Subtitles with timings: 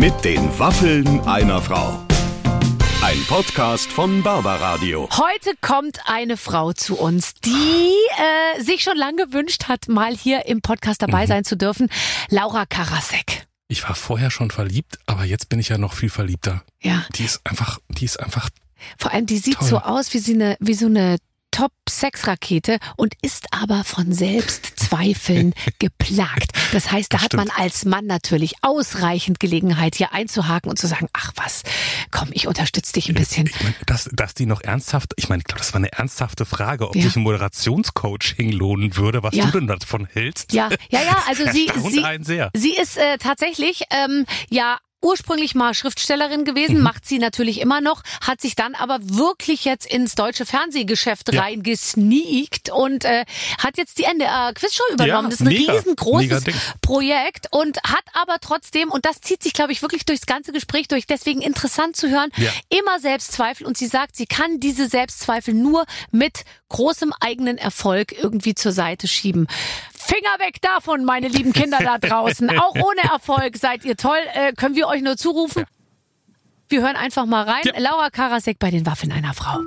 [0.00, 2.06] Mit den Waffeln einer Frau.
[3.02, 5.06] Ein Podcast von Barbaradio.
[5.12, 10.46] Heute kommt eine Frau zu uns, die äh, sich schon lange gewünscht hat, mal hier
[10.46, 11.90] im Podcast dabei sein zu dürfen.
[12.30, 13.46] Laura Karasek.
[13.68, 16.62] Ich war vorher schon verliebt, aber jetzt bin ich ja noch viel verliebter.
[16.80, 17.04] Ja.
[17.16, 18.48] Die ist einfach, die ist einfach
[18.96, 19.68] Vor allem, die sieht Toll.
[19.68, 21.18] so aus wie, sie eine, wie so eine
[21.50, 26.52] Top-Sex-Rakete und ist aber von Selbstzweifeln geplagt.
[26.72, 30.86] Das heißt, da Das hat man als Mann natürlich ausreichend Gelegenheit, hier einzuhaken und zu
[30.86, 31.62] sagen, ach was,
[32.10, 33.46] komm, ich unterstütze dich ein bisschen.
[33.46, 36.44] Ich meine, dass, dass die noch ernsthaft, ich meine, ich glaube, das war eine ernsthafte
[36.44, 37.02] Frage, ob Ja.
[37.02, 39.46] sich ein Moderationscoaching lohnen würde, was Ja.
[39.46, 40.52] du denn davon hältst.
[40.52, 42.04] Ja, ja, ja, also sie, sie,
[42.54, 46.82] sie ist äh, tatsächlich, ähm, ja, ursprünglich mal Schriftstellerin gewesen, Mhm.
[46.82, 51.40] macht sie natürlich immer noch, hat sich dann aber wirklich jetzt ins deutsche Fernsehgeschäft Ja.
[51.42, 53.24] reingesneakt und äh,
[53.58, 55.24] hat jetzt die NDR Quizshow übernommen.
[55.24, 56.58] Ja, das ist ein mega, riesengroßes mega.
[56.82, 60.88] Projekt und hat aber trotzdem, und das zieht sich, glaube ich, wirklich durchs ganze Gespräch
[60.88, 62.50] durch, deswegen interessant zu hören, Ja.
[62.68, 68.54] immer Selbstzweifel und sie sagt, sie kann diese Selbstzweifel nur mit großem eigenen Erfolg irgendwie
[68.54, 69.48] zur Seite schieben.
[70.10, 72.50] Finger weg davon, meine lieben Kinder da draußen.
[72.58, 75.64] Auch ohne Erfolg seid ihr toll, äh, können wir euch nur zurufen.
[76.68, 77.62] Wir hören einfach mal rein.
[77.64, 77.78] Ja.
[77.78, 79.60] Laura Karasek bei den Waffeln einer Frau.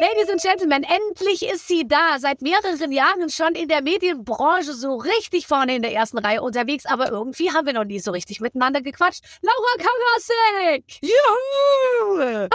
[0.00, 2.18] Ladies and Gentlemen, endlich ist sie da.
[2.18, 6.84] Seit mehreren Jahren schon in der Medienbranche so richtig vorne in der ersten Reihe unterwegs,
[6.84, 9.22] aber irgendwie haben wir noch nie so richtig miteinander gequatscht.
[9.42, 10.84] Laura Karasek!
[11.00, 12.18] Juhu!
[12.18, 12.48] Hallo!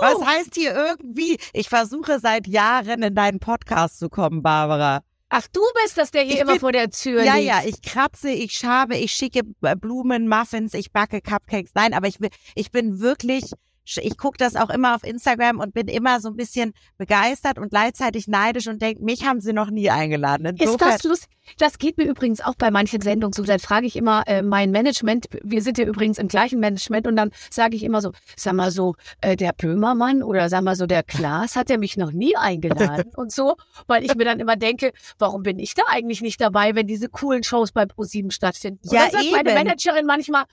[0.00, 1.38] Was heißt hier irgendwie?
[1.52, 5.02] Ich versuche seit Jahren in deinen Podcast zu kommen, Barbara.
[5.34, 7.46] Ach, du bist das, der hier Ich immer bin- vor der Tür Ja, liegt.
[7.48, 11.70] ja, ich kratze, ich schabe, ich schicke äh, Blumen, Muffins, ich backe Cupcakes.
[11.74, 12.18] Nein, aber ich
[12.54, 13.44] ich bin wirklich,
[13.84, 17.70] ich gucke das auch immer auf Instagram und bin immer so ein bisschen begeistert und
[17.70, 20.46] gleichzeitig neidisch und denke, mich haben sie noch nie eingeladen.
[20.46, 21.28] Ist Insofern, das lustig?
[21.58, 23.42] Das geht mir übrigens auch bei manchen Sendungen so.
[23.42, 25.26] Dann frage ich immer äh, mein Management.
[25.42, 28.70] Wir sind ja übrigens im gleichen Management und dann sage ich immer so, sag mal
[28.70, 32.36] so, äh, der Böhmermann oder sag mal so, der Klaas hat ja mich noch nie
[32.36, 33.56] eingeladen und so,
[33.88, 37.08] weil ich mir dann immer denke, warum bin ich da eigentlich nicht dabei, wenn diese
[37.08, 38.88] coolen Shows bei ProSieben stattfinden?
[38.88, 39.64] Und Ja, dann sagt meine eben.
[39.64, 40.44] Managerin manchmal,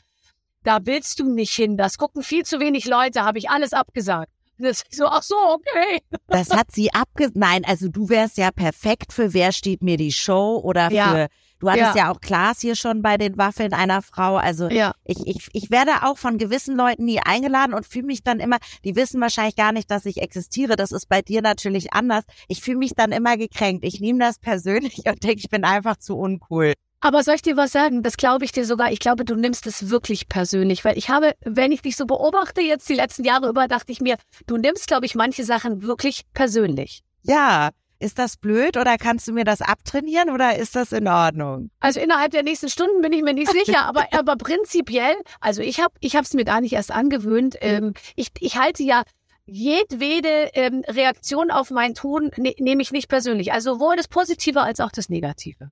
[0.63, 4.31] da willst du nicht hin, das gucken viel zu wenig Leute, habe ich alles abgesagt.
[4.61, 6.01] Das ist so, ach so, okay.
[6.27, 7.29] das hat sie abge...
[7.33, 11.11] Nein, also du wärst ja perfekt für Wer steht mir die Show oder Ja.
[11.13, 11.27] für...
[11.59, 12.03] Du hattest Ja.
[12.05, 12.11] ja.
[12.11, 14.35] auch Klaas hier schon bei den Waffeln einer Frau.
[14.35, 14.93] Also Ja.
[15.05, 18.57] ich, ich, ich werde auch von gewissen Leuten nie eingeladen und fühle mich dann immer,
[18.83, 20.75] die wissen wahrscheinlich gar nicht, dass ich existiere.
[20.75, 22.25] Das ist bei dir natürlich anders.
[22.49, 23.85] Ich fühle mich dann immer gekränkt.
[23.85, 26.73] Ich nehme das persönlich und denke, ich bin einfach zu uncool.
[27.01, 28.03] Aber soll ich dir was sagen?
[28.03, 28.91] Das glaube ich dir sogar.
[28.91, 32.61] Ich glaube, du nimmst es wirklich persönlich, weil ich habe, wenn ich dich so beobachte
[32.61, 34.17] jetzt die letzten Jahre über, dachte ich mir,
[34.47, 37.01] du nimmst, glaube ich, manche Sachen wirklich persönlich.
[37.23, 41.69] Ja, ist das blöd oder kannst du mir das abtrainieren oder ist das in Ordnung?
[41.79, 45.81] Also innerhalb der nächsten Stunden bin ich mir nicht sicher, aber, aber prinzipiell, also ich
[45.81, 47.57] habe ich es mir gar nicht erst angewöhnt.
[47.61, 49.03] Ähm, ich, ich halte ja
[49.45, 53.51] jedwede ähm, Reaktion auf meinen Ton ne, nehme ich nicht persönlich.
[53.51, 55.71] Also sowohl das Positive als auch das Negative.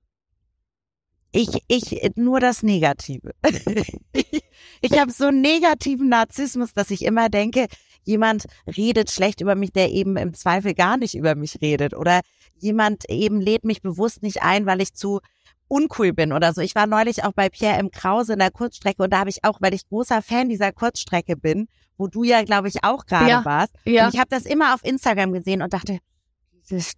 [1.30, 3.34] Ich, ich, nur das Negative.
[4.80, 7.66] ich habe so einen negativen Narzissmus, dass ich immer denke,
[8.04, 11.94] jemand redet schlecht über mich, der eben im Zweifel gar nicht über mich redet.
[11.94, 12.22] Oder
[12.56, 15.20] jemand eben lädt mich bewusst nicht ein, weil ich zu
[15.68, 16.62] uncool bin oder so.
[16.62, 17.90] Ich war neulich auch bei Pierre M.
[17.90, 21.36] Krause in der Kurzstrecke und da habe ich auch, weil ich großer Fan dieser Kurzstrecke
[21.36, 21.68] bin,
[21.98, 23.44] wo du ja, glaube ich, auch gerade Ja.
[23.44, 23.74] warst.
[23.84, 24.06] Ja.
[24.06, 25.98] Und ich habe das immer auf Instagram gesehen und dachte,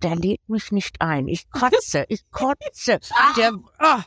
[0.03, 1.29] der lädt mich nicht ein.
[1.29, 2.99] Ich kotze, ich kotze.
[3.37, 4.01] Der, oh.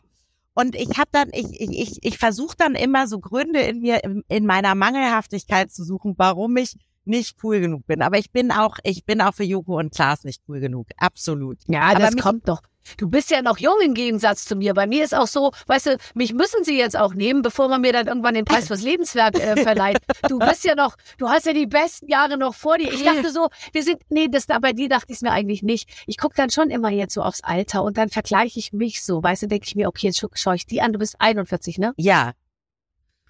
[0.56, 4.04] Und ich habe dann, ich, ich, ich, ich versuche dann immer so Gründe in mir,
[4.04, 6.76] in, in meiner Mangelhaftigkeit zu suchen, warum ich
[7.06, 8.02] nicht cool genug bin.
[8.02, 10.88] Aber ich bin auch, ich bin auch für Joko und Klaas nicht cool genug.
[10.98, 11.58] Absolut.
[11.68, 12.62] Ja, das kommt doch.
[12.98, 14.74] Du bist ja noch jung im Gegensatz zu mir.
[14.74, 17.82] Bei mir ist auch so, weißt du, mich müssen sie jetzt auch nehmen, bevor man
[17.82, 19.98] mir dann irgendwann den Preis fürs Lebenswerk äh, verleiht.
[20.30, 22.92] Du bist ja noch, du hast ja die besten Jahre noch vor dir.
[22.92, 25.64] Ich dachte so, wir sind, nee, das da bei dir dachte ich es mir eigentlich
[25.64, 25.90] nicht.
[26.08, 29.24] Ich gucke dann schon immer jetzt so aufs Alter und dann vergleiche ich mich so,
[29.24, 31.78] weißt du, denke ich mir, okay, jetzt scha- schaue ich die an, du bist 41,
[31.78, 31.94] ne?
[31.98, 32.34] Ja,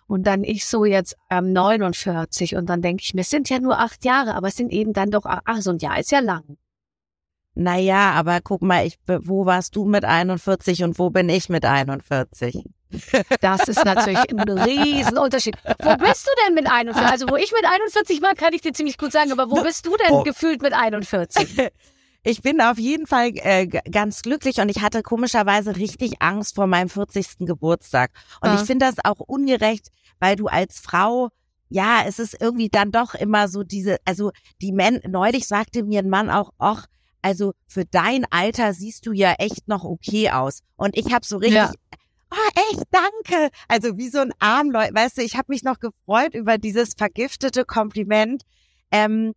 [0.08, 3.60] Und dann ich so jetzt ähm, 49 und dann denke ich mir, es sind ja
[3.60, 6.20] nur acht Jahre, aber es sind eben dann doch, ach, so ein Jahr ist ja
[6.20, 6.58] lang.
[7.56, 11.66] Naja, aber guck mal, ich, wo warst du mit 41 und wo bin ich mit
[11.66, 12.64] 41?
[13.42, 15.56] Das ist natürlich ein Riesenunterschied.
[15.82, 17.12] Wo bist du denn mit 41?
[17.12, 19.86] Also wo ich mit 41 war, kann ich dir ziemlich gut sagen, aber wo bist
[19.86, 20.24] du denn Oh.
[20.24, 21.70] gefühlt mit 41?
[22.26, 26.68] Ich bin auf jeden Fall äh, ganz glücklich und ich hatte komischerweise richtig Angst vor
[26.68, 27.40] meinem 40.
[27.40, 28.12] Geburtstag.
[28.40, 28.56] Und Ah.
[28.56, 29.90] ich finde das auch ungerecht,
[30.22, 31.32] weil du als Frau,
[31.68, 36.00] ja, es ist irgendwie dann doch immer so diese, also die Men, neulich sagte mir
[36.00, 36.86] ein Mann auch, ach,
[37.24, 40.60] also für dein Alter siehst du ja echt noch okay aus.
[40.76, 41.72] Und ich habe so richtig, Ja.
[42.32, 43.50] oh echt, danke.
[43.68, 47.64] Also wie so ein Armleut, weißt du, ich habe mich noch gefreut über dieses vergiftete
[47.66, 48.44] Kompliment.
[48.92, 49.34] Ähm,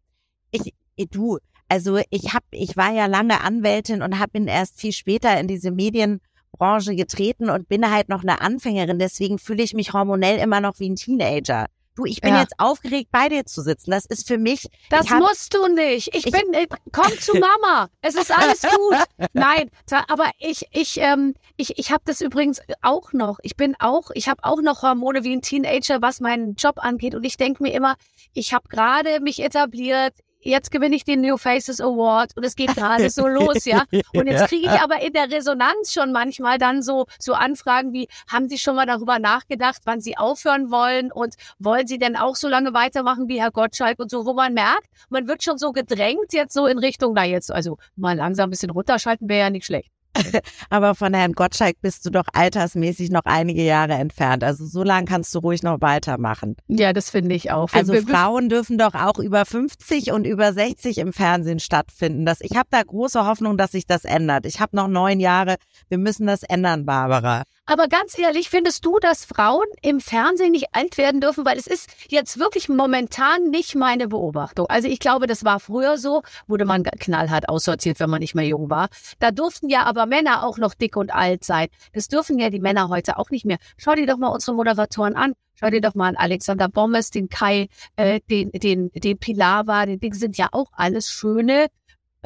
[0.51, 0.75] ich,
[1.11, 1.39] du,
[1.69, 5.47] also ich hab, ich war ja lange Anwältin und habe bin erst viel später in
[5.47, 8.99] diese Medienbranche getreten und bin halt noch eine Anfängerin.
[8.99, 11.67] Deswegen fühle ich mich hormonell immer noch wie ein Teenager.
[11.97, 12.41] Du, ich bin Ja.
[12.43, 13.91] jetzt aufgeregt, bei dir zu sitzen.
[13.91, 14.69] Das ist für mich.
[14.91, 16.15] Das ich hab, musst du nicht.
[16.15, 17.89] Ich, Ich- bin, äh, komm zu Mama.
[18.03, 18.97] Es ist alles gut.
[19.33, 19.71] Nein,
[20.09, 23.39] aber ich, ich, ähm, ich, ich habe das übrigens auch noch.
[23.43, 27.15] Ich bin auch, ich habe auch noch Hormone wie ein Teenager, was meinen Job angeht.
[27.15, 27.97] Und ich denke mir immer,
[28.35, 30.13] ich habe gerade mich etabliert.
[30.47, 33.83] Jetzt gewinne ich den New Faces Award und es geht gerade so los, ja.
[34.15, 38.09] Und jetzt kriege ich aber in der Resonanz schon manchmal dann so, so Anfragen wie,
[38.29, 42.37] haben Sie schon mal darüber nachgedacht, wann Sie aufhören wollen und wollen Sie denn auch
[42.37, 45.73] so lange weitermachen wie Herr Gottschalk und so, wo man merkt, man wird schon so
[45.73, 49.51] gedrängt jetzt so in Richtung, na jetzt, also mal langsam ein bisschen runterschalten wäre ja
[49.51, 49.96] nicht schlecht.
[50.71, 54.45] Aber von Herrn Gottschalk bist du doch altersmäßig noch einige Jahre entfernt.
[54.45, 56.57] Also so lange kannst du ruhig noch weitermachen.
[56.69, 57.73] Ja, das finde ich auch.
[57.73, 62.25] Also Wir- wir- Frauen dürfen doch auch über 50 und über 60 im Fernsehen stattfinden.
[62.27, 64.47] Das, ich habe da große Hoffnung, dass sich das ändert.
[64.47, 65.57] Ich habe noch neun Jahre.
[65.89, 67.43] Wir müssen das ändern, Barbara.
[67.69, 71.45] Aber ganz ehrlich, findest du, dass Frauen im Fernsehen nicht alt werden dürfen?
[71.45, 74.67] Weil es ist jetzt wirklich momentan nicht meine Beobachtung.
[74.69, 78.47] Also ich glaube, das war früher so, wurde man knallhart aussortiert, wenn man nicht mehr
[78.47, 78.89] jung war.
[79.19, 81.67] Da durften ja aber Männer auch noch dick und alt sein.
[81.93, 83.59] Das dürfen ja die Männer heute auch nicht mehr.
[83.77, 85.33] Schau dir doch mal unsere Moderatoren an.
[85.59, 89.99] Schau dir doch mal an Alexander Bommes, den Kai, äh, den, den, den Pilawa, den
[89.99, 91.67] Ding sind ja auch alles schöne,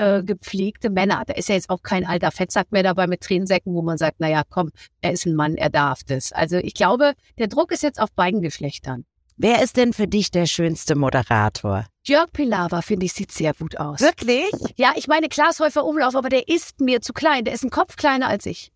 [0.00, 1.22] äh, gepflegte Männer.
[1.26, 4.18] Da ist ja jetzt auch kein alter Fettsack mehr dabei mit Tränensäcken, wo man sagt,
[4.20, 4.70] naja, komm,
[5.02, 6.32] er ist ein Mann, er darf das.
[6.32, 9.04] Also ich glaube, der Druck ist jetzt auf beiden Geschlechtern.
[9.36, 11.86] Wer ist denn für dich der schönste Moderator?
[12.06, 14.00] Jörg Pilawa, finde ich, sieht sehr gut aus.
[14.00, 14.50] Wirklich?
[14.76, 17.44] Ja, ich meine Glashäufer Umlauf, aber der ist mir zu klein.
[17.44, 18.70] Der ist ein Kopf kleiner als ich.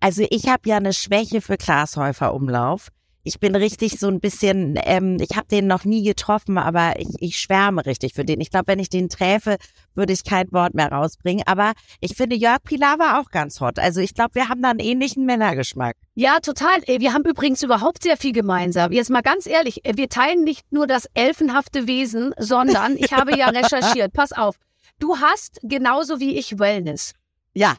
[0.00, 2.88] Also ich habe ja eine Schwäche für Glashäufer Umlauf.
[3.22, 7.08] Ich bin richtig so ein bisschen, ähm, ich habe den noch nie getroffen, aber ich,
[7.18, 8.40] ich schwärme richtig für den.
[8.40, 9.56] Ich glaube, wenn ich den träfe,
[9.94, 11.44] würde ich kein Wort mehr rausbringen.
[11.46, 13.78] Aber ich finde Jörg Pilawa auch ganz hot.
[13.78, 15.96] Also ich glaube, wir haben da einen ähnlichen Männergeschmack.
[16.14, 16.80] Ja, total.
[16.86, 18.92] Wir haben übrigens überhaupt sehr viel gemeinsam.
[18.92, 23.36] Jetzt mal ganz ehrlich, äh, wir teilen nicht nur das elfenhafte Wesen, sondern ich habe
[23.36, 24.12] ja recherchiert.
[24.12, 24.56] Pass auf.
[24.98, 27.14] Du hast genauso wie ich Wellness.
[27.52, 27.76] Ja,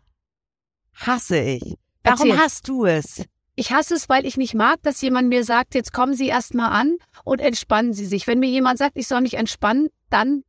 [0.93, 1.77] hasse ich.
[2.03, 2.39] Warum Erzähl.
[2.39, 3.23] hast du es?
[3.55, 6.53] Ich hasse es, weil ich nicht mag, dass jemand mir sagt, jetzt kommen Sie erst
[6.53, 8.25] mal an und entspannen Sie sich.
[8.25, 10.43] Wenn mir jemand sagt, ich soll mich entspannen, dann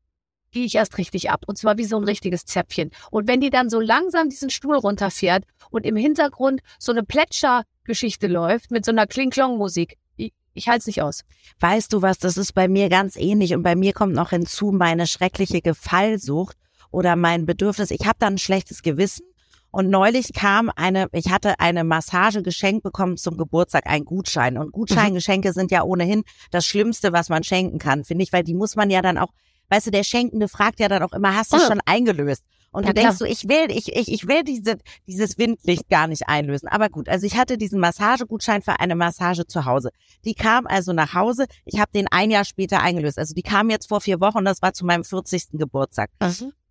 [0.52, 1.42] gehe ich erst richtig ab.
[1.46, 2.90] Und zwar wie so ein richtiges Zäpfchen.
[3.10, 8.28] Und wenn die dann so langsam diesen Stuhl runterfährt und im Hintergrund so eine Plätschergeschichte
[8.28, 11.22] läuft mit so einer Kling-Klong-Musik, ich, ich halte es nicht aus.
[11.58, 14.70] Weißt du was, das ist bei mir ganz ähnlich und bei mir kommt noch hinzu
[14.70, 16.56] meine schreckliche Gefallsucht
[16.92, 17.90] oder mein Bedürfnis.
[17.90, 19.26] Ich habe dann ein schlechtes Gewissen
[19.72, 24.70] und neulich kam eine, ich hatte eine Massage geschenkt bekommen zum Geburtstag, ein Gutschein und
[24.72, 26.22] Gutscheingeschenke sind ja ohnehin
[26.52, 29.32] das Schlimmste, was man schenken kann, finde ich, weil die muss man ja dann auch,
[29.70, 31.66] weißt du, der Schenkende fragt ja dann auch immer, hast du Ja.
[31.66, 32.44] schon eingelöst?
[32.74, 33.28] Und Ja, du denkst klar.
[33.28, 36.68] so, ich will, ich, ich, ich will diese, dieses Windlicht gar nicht einlösen.
[36.68, 39.90] Aber gut, also ich hatte diesen Massagegutschein für eine Massage zu Hause.
[40.24, 41.44] Die kam also nach Hause.
[41.66, 43.18] Ich habe den ein Jahr später eingelöst.
[43.18, 45.48] Also die kam jetzt vor vier Wochen, das war zu meinem 40.
[45.52, 46.10] Geburtstag.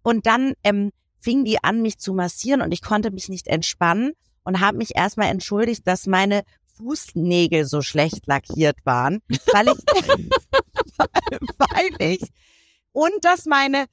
[0.01, 4.12] Und dann ähm, fing die an, mich zu massieren und ich konnte mich nicht entspannen
[4.44, 6.44] und habe mich erstmal entschuldigt, dass meine
[6.78, 9.19] Fußnägel so schlecht lackiert waren,
[9.51, 9.78] weil ich,
[11.57, 12.21] weil ich
[12.92, 13.85] und dass meine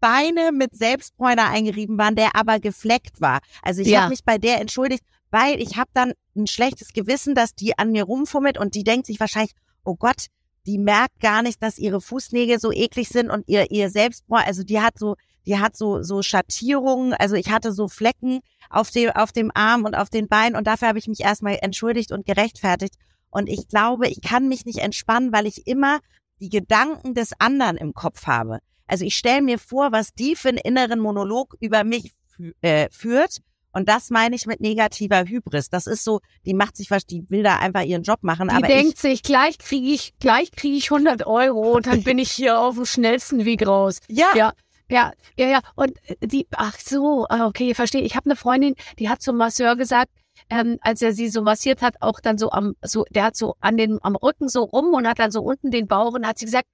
[0.00, 3.40] Beine mit Selbstbräuner eingerieben waren, der aber gefleckt war.
[3.62, 4.02] Also ich Ja.
[4.02, 7.90] habe mich bei der entschuldigt, weil ich habe dann ein schlechtes Gewissen, dass die an
[7.92, 9.54] mir rumfummelt und die denkt sich wahrscheinlich,
[9.84, 10.26] oh Gott,
[10.66, 14.62] die merkt gar nicht, dass ihre Fußnägel so eklig sind und ihr ihr Selbstbräu, also
[14.62, 19.10] die hat so die hat so so Schattierungen, also ich hatte so Flecken auf dem
[19.10, 22.26] auf dem Arm und auf den Beinen und dafür habe ich mich erstmal entschuldigt und
[22.26, 22.94] gerechtfertigt
[23.30, 25.98] und ich glaube, ich kann mich nicht entspannen, weil ich immer
[26.40, 28.60] die Gedanken des anderen im Kopf habe.
[28.86, 32.88] Also ich stelle mir vor, was die für einen inneren Monolog über mich fü äh,
[32.90, 33.38] führt.
[33.76, 35.68] Und das meine ich mit negativer Hybris.
[35.68, 38.48] Das ist so, die macht sich was, die will da einfach ihren Job machen.
[38.48, 42.16] Die aber denkt sich, gleich kriege ich, gleich kriege ich 100 Euro und dann bin
[42.18, 43.98] ich hier auf dem schnellsten Weg raus.
[44.08, 44.52] ich, ja, Ja.
[44.88, 45.60] Ja, ja, ja.
[45.74, 48.00] Und äh, die, ach so, ah, okay, verstehe.
[48.00, 50.10] Ich habe eine Freundin, die hat zum Masseur gesagt,
[50.48, 53.56] ähm, als er sie so massiert hat, auch dann so am, so, der hat so
[53.60, 56.38] an den, am Rücken so rum und hat dann so unten den Bauch und hat
[56.38, 56.68] sie gesagt,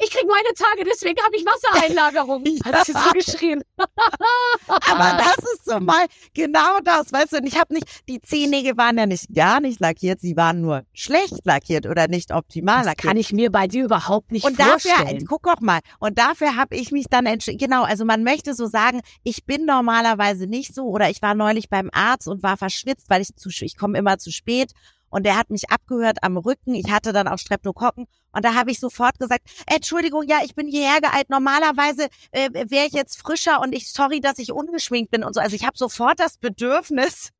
[0.00, 2.44] ich krieg meine Tage, deswegen habe ich Wassereinlagerung.
[2.64, 3.62] Hat sie so geschrien.
[4.66, 8.76] Aber das ist so mal genau das, weißt du, und ich habe nicht, die Zehennägel
[8.76, 12.86] waren ja nicht gar nicht lackiert, sie waren nur schlecht lackiert oder nicht optimal Das
[12.86, 13.08] lackiert.
[13.08, 14.98] kann ich mir bei dir überhaupt nicht und vorstellen.
[14.98, 18.54] dafür, guck doch mal, und dafür habe ich mich dann entschieden, genau, also man möchte
[18.54, 22.56] so sagen, ich bin normalerweise nicht so oder ich war neulich beim Arzt und war
[22.56, 24.72] verschwitzt, weil ich zu, ich komme immer zu spät
[25.10, 28.70] und der hat mich abgehört am Rücken, ich hatte dann auch Streptokokken und da habe
[28.70, 33.60] ich sofort gesagt, Entschuldigung, ja, ich bin hierher geeilt, normalerweise äh, wäre ich jetzt frischer
[33.60, 37.30] und ich, sorry, dass ich ungeschminkt bin und so, also ich habe sofort das Bedürfnis,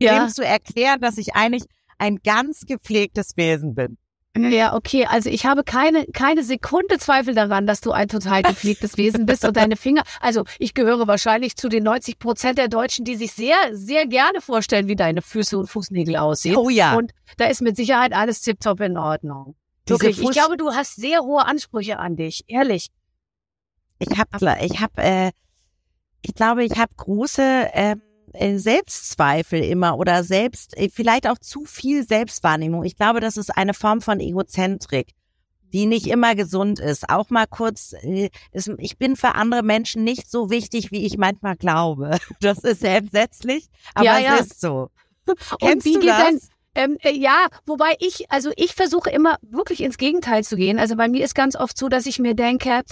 [0.00, 0.18] ja.
[0.18, 1.64] dem zu erklären, dass ich eigentlich
[1.98, 3.98] ein ganz gepflegtes Wesen bin.
[4.38, 5.06] Ja, okay.
[5.06, 9.44] Also ich habe keine, keine Sekunde Zweifel daran, dass du ein total gepflegtes Wesen bist
[9.44, 10.02] und deine Finger.
[10.20, 14.40] Also ich gehöre wahrscheinlich zu den 90 Prozent der Deutschen, die sich sehr, sehr gerne
[14.40, 16.56] vorstellen, wie deine Füße und Fußnägel aussehen.
[16.56, 16.96] Oh ja.
[16.96, 19.56] Und da ist mit Sicherheit alles tiptop in Ordnung.
[19.88, 20.20] Wirklich.
[20.20, 22.44] Ich glaube, du hast sehr hohe Ansprüche an dich.
[22.48, 22.88] Ehrlich.
[23.98, 25.30] Ich habe, ich habe, äh,
[26.22, 28.02] ich glaube, ich habe große ähm,
[28.32, 32.84] äh, Selbstzweifel immer oder selbst, äh, vielleicht auch zu viel Selbstwahrnehmung.
[32.84, 35.12] Ich glaube, das ist eine Form von Egozentrik,
[35.72, 37.08] die nicht immer gesund ist.
[37.08, 41.16] Auch mal kurz, äh, ist, ich bin für andere Menschen nicht so wichtig, wie ich
[41.16, 42.18] manchmal glaube.
[42.40, 44.36] Das ist sehr entsetzlich, aber Ja, es ja.
[44.36, 44.90] ist so.
[45.26, 46.24] Und Kennst wie du geht das?
[46.28, 46.40] denn,
[46.76, 50.78] ähm, äh, ja, wobei ich, also ich versuche immer wirklich ins Gegenteil zu gehen.
[50.78, 52.82] Also bei mir ist ganz oft so, dass ich mir denke,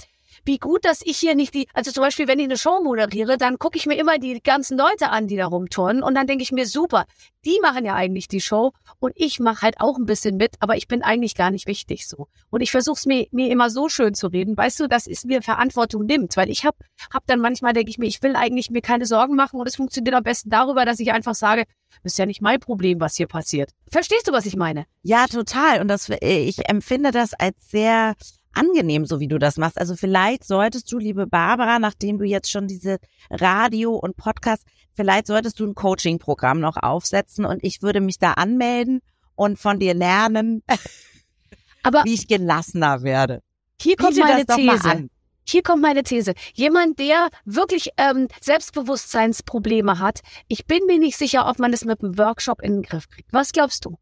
[0.43, 3.37] wie gut, dass ich hier nicht die, also zum Beispiel, wenn ich eine Show moderiere,
[3.37, 6.43] dann gucke ich mir immer die ganzen Leute an, die da rumturnen und dann denke
[6.43, 7.05] ich mir, super,
[7.45, 10.75] die machen ja eigentlich die Show und ich mache halt auch ein bisschen mit, aber
[10.75, 12.27] ich bin eigentlich gar nicht wichtig so.
[12.49, 15.25] Und ich versuche es mir, mir immer so schön zu reden, weißt du, dass es
[15.25, 16.77] mir Verantwortung nimmt, weil ich habe
[17.13, 19.75] hab dann manchmal, denke ich mir, ich will eigentlich mir keine Sorgen machen und es
[19.75, 21.65] funktioniert am besten darüber, dass ich einfach sage,
[22.03, 23.71] ist ja nicht mein Problem, was hier passiert.
[23.91, 24.85] Verstehst du, was ich meine?
[25.03, 25.81] Ja, total.
[25.81, 28.15] Und das, äh, ich empfinde das als sehr
[28.55, 29.79] angenehm, so wie du das machst.
[29.79, 32.97] Also vielleicht solltest du, liebe Barbara, nachdem du jetzt schon diese
[33.29, 38.33] Radio und Podcast, vielleicht solltest du ein Coaching-Programm noch aufsetzen und ich würde mich da
[38.33, 39.01] anmelden
[39.35, 40.63] und von dir lernen,
[41.83, 43.41] Aber wie ich gelassener werde.
[43.79, 44.89] hier kommt Biete meine These.
[44.89, 45.09] an.
[45.47, 46.33] Hier kommt meine These.
[46.55, 52.01] Jemand, der wirklich ähm, Selbstbewusstseinsprobleme hat, ich bin mir nicht sicher, ob man das mit
[52.01, 53.31] einem Workshop in den Griff kriegt.
[53.31, 53.99] Was glaubst du?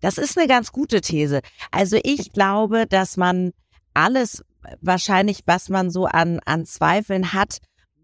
[0.00, 1.40] Das ist eine ganz gute These.
[1.72, 3.52] Also ich glaube, dass man
[3.94, 4.44] alles
[4.80, 7.58] wahrscheinlich, was man so an, an Zweifeln hat,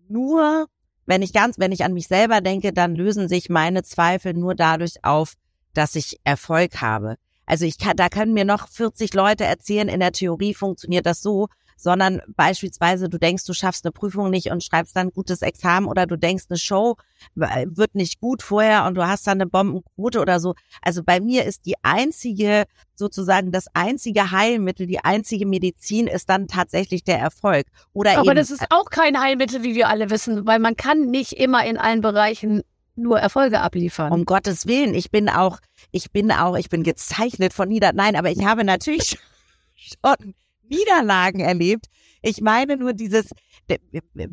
[0.09, 0.67] nur,
[1.05, 4.55] wenn ich ganz, wenn ich an mich selber denke, dann lösen sich meine Zweifel nur
[4.55, 5.35] dadurch auf,
[5.75, 7.17] dass ich Erfolg habe.
[7.45, 11.23] Also ich kann, da können mir noch 40 Leute erzählen, in der Theorie funktioniert das
[11.23, 15.43] so, sondern beispielsweise du denkst, du schaffst eine Prüfung nicht und schreibst dann ein gutes
[15.43, 16.97] Examen oder du denkst, eine Show
[17.39, 20.55] äh, wird nicht gut vorher und du hast dann eine Bombenquote oder so.
[20.81, 22.65] Also bei mir ist die einzige,
[22.95, 27.67] sozusagen das einzige Heilmittel, die einzige Medizin ist dann tatsächlich der Erfolg.
[27.93, 31.11] Oder Aber eben, das ist auch kein Heilmittel, wie wir alle wissen, weil man kann
[31.11, 32.63] nicht immer in allen Bereichen
[32.97, 34.11] nur Erfolge abliefern.
[34.11, 35.59] um Gottes Willen, ich bin auch,
[35.91, 39.19] ich bin auch, ich bin gezeichnet von Nieder, nein, aber ich habe natürlich
[39.75, 40.35] schon
[40.69, 41.87] Niederlagen erlebt.
[42.23, 43.31] Ich meine nur dieses,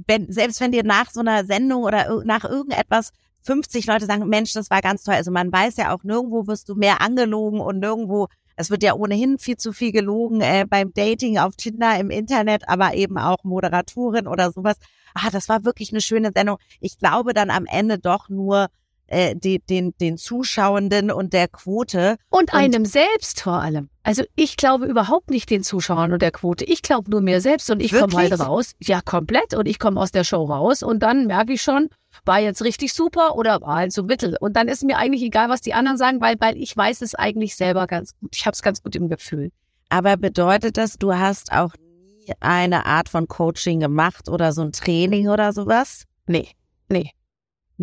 [0.08, 3.12] wenn, selbst wenn dir nach so einer Sendung oder nach irgendetwas
[3.44, 5.16] 50 Leute sagen, Mensch, das war ganz toll.
[5.16, 8.94] Also man weiß ja auch, nirgendwo wirst du mehr angelogen und nirgendwo, es wird ja
[8.94, 13.44] ohnehin viel zu viel gelogen äh, beim Dating auf Tinder im Internet, aber eben auch
[13.44, 14.78] Moderatorin oder sowas.
[15.13, 16.58] Ah, das war wirklich eine schöne Sendung.
[16.80, 18.68] Ich glaube dann am Ende doch nur
[19.13, 22.17] äh, die, den, den Zuschauenden und der Quote.
[22.29, 23.89] Und einem selbst vor allem.
[24.01, 26.65] Also ich glaube überhaupt nicht den Zuschauern und der Quote.
[26.65, 28.74] Ich glaube nur mir selbst und ich komme halt raus.
[28.79, 29.53] Ja, komplett.
[29.53, 31.89] Und ich komme aus der Show raus und dann merke ich schon,
[32.25, 34.36] war jetzt richtig super oder war halt so mittel.
[34.39, 37.15] Und dann ist mir eigentlich egal, was die anderen sagen, weil, weil ich weiß es
[37.15, 38.36] eigentlich selber ganz gut.
[38.36, 39.51] Ich habe es ganz gut im Gefühl.
[39.89, 44.72] Aber bedeutet das, du hast auch nie eine Art von Coaching gemacht oder so ein
[44.72, 46.03] Training oder sowas?
[46.25, 46.50] Nee,
[46.89, 47.12] nee,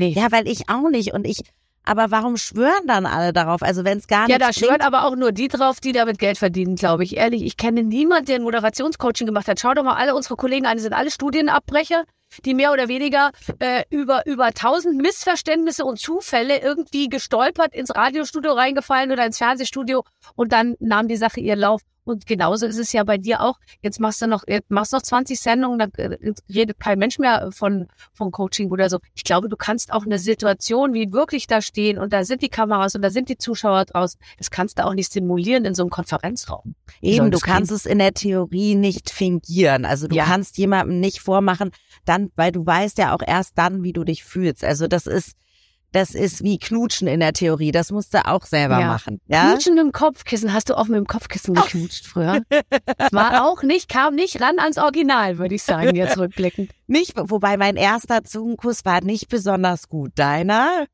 [0.01, 0.13] nee.
[0.13, 1.13] Ja, weil ich auch nicht.
[1.13, 1.43] Und ich,
[1.85, 3.63] aber warum schwören dann alle darauf?
[3.63, 6.19] Also wenn es gar Ja, da nichts schwören aber auch nur die drauf, die damit
[6.19, 7.17] Geld verdienen, glaube ich.
[7.17, 9.61] Ehrlich, ich kenne niemanden, der ein Moderationscoaching gemacht hat.
[9.61, 12.05] Schau doch mal, alle unsere Kollegen an, die sind alle Studienabbrecher,
[12.45, 18.53] die mehr oder weniger äh, über, über tausend Missverständnisse und Zufälle irgendwie gestolpert ins Radiostudio
[18.53, 20.05] reingefallen oder ins Fernsehstudio
[20.37, 21.81] und dann nahm die Sache ihren Lauf.
[22.11, 23.59] Und genauso ist es ja bei dir auch.
[23.83, 27.87] Jetzt machst du noch, machst noch 20 Sendungen, da äh, redet kein Mensch mehr von,
[28.13, 28.99] von Coaching oder so.
[29.15, 32.49] Ich glaube, du kannst auch eine Situation wie wirklich da stehen und da sind die
[32.49, 34.19] Kameras und da sind die Zuschauer draußen.
[34.39, 36.75] Das kannst du auch nicht simulieren in so einem Konferenzraum.
[37.01, 39.85] Eben, du kannst es in der Theorie nicht fingieren.
[39.85, 40.25] Also du Ja.
[40.25, 41.71] kannst jemandem nicht vormachen,
[42.05, 44.65] dann, weil du weißt ja auch erst dann, wie du dich fühlst.
[44.65, 45.35] Also das ist,
[45.93, 47.73] das ist wie Knutschen in der Theorie.
[47.73, 48.87] Das musst du auch selber Ja.
[48.87, 49.21] machen.
[49.27, 49.51] Ja.
[49.51, 50.53] Knutschen mit dem Kopfkissen.
[50.53, 52.43] Hast du auch mit dem Kopfkissen geknutscht früher?
[52.99, 56.71] Das war auch nicht, kam nicht ran ans Original, würde ich sagen, jetzt rückblickend.
[56.87, 60.13] Nicht, wobei mein erster Zungenkuss war nicht besonders gut.
[60.15, 60.87] Deiner?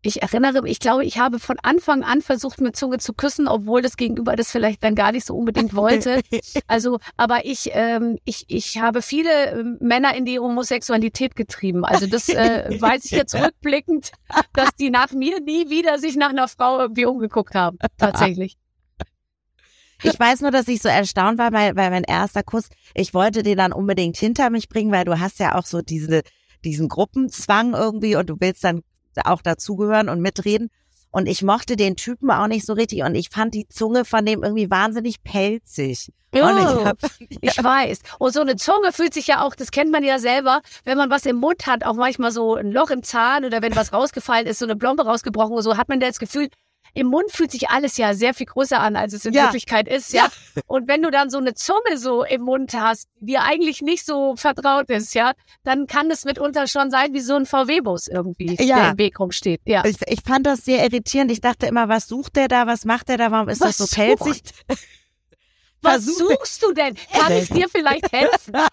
[0.00, 3.48] Ich erinnere mich, ich glaube, ich habe von Anfang an versucht, mit Zunge zu küssen,
[3.48, 6.20] obwohl das Gegenüber das vielleicht dann gar nicht so unbedingt wollte.
[6.68, 11.84] Also, aber ich, ähm, ich, ich habe viele ähm, Männer in die Homosexualität getrieben.
[11.84, 14.12] Also das äh, weiß ich jetzt rückblickend,
[14.52, 17.78] dass die nach mir nie wieder sich nach einer Frau irgendwie umgeguckt haben.
[17.96, 18.56] Tatsächlich.
[20.04, 23.42] Ich weiß nur, dass ich so erstaunt war, weil, weil mein erster Kuss, ich wollte
[23.42, 26.22] den dann unbedingt hinter mich bringen, weil du hast ja auch so diese,
[26.64, 28.82] diesen Gruppenzwang irgendwie und du willst dann
[29.24, 30.70] auch dazugehören und mitreden.
[31.10, 34.26] Und ich mochte den Typen auch nicht so richtig und ich fand die Zunge von
[34.26, 36.12] dem irgendwie wahnsinnig pelzig.
[36.32, 36.98] Und ich Oh, hab,
[37.40, 38.00] ich weiß.
[38.18, 41.08] Und so eine Zunge fühlt sich ja auch, das kennt man ja selber, wenn man
[41.08, 44.46] was im Mund hat, auch manchmal so ein Loch im Zahn oder wenn was rausgefallen
[44.46, 46.48] ist, so eine Blombe rausgebrochen oder so, hat man das Gefühl,
[46.94, 49.44] im Mund fühlt sich alles ja sehr viel größer an, als es in Ja.
[49.44, 50.28] Wirklichkeit ist, ja.
[50.66, 54.04] Und wenn du dann so eine Zunge so im Mund hast, die dir eigentlich nicht
[54.06, 55.32] so vertraut ist, ja,
[55.64, 58.76] dann kann es mitunter schon sein wie so ein VW-Bus irgendwie, Ja.
[58.80, 59.60] der im Weg rumsteht.
[59.64, 59.84] Ja.
[59.84, 61.30] ich, ich fand das sehr irritierend.
[61.30, 62.66] Ich dachte immer, was sucht der da?
[62.66, 63.30] Was macht der da?
[63.30, 64.42] Warum ist das Was so pelzig?
[65.82, 66.94] Was suchst du denn?
[67.12, 68.54] Kann ich dir vielleicht helfen?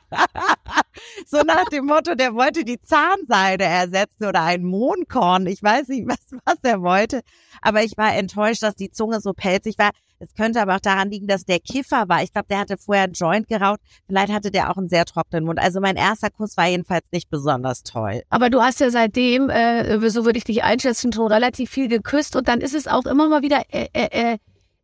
[1.27, 5.45] So nach dem Motto, der wollte die Zahnseide ersetzen oder ein Mohnkorn.
[5.47, 7.21] Ich weiß nicht, was, was er wollte.
[7.61, 9.91] Aber ich war enttäuscht, dass die Zunge so pelzig war.
[10.19, 12.23] Es könnte aber auch daran liegen, dass der Kiffer war.
[12.23, 13.81] Ich glaube, der hatte vorher einen Joint geraucht.
[14.07, 15.59] Vielleicht hatte der auch einen sehr trockenen Mund.
[15.59, 18.23] Also mein erster Kuss war jedenfalls nicht besonders toll.
[18.29, 22.35] Aber du hast ja seitdem, äh, so würde ich dich einschätzen, schon relativ viel geküsst
[22.35, 24.37] und dann ist es auch immer mal wieder äh, äh, äh,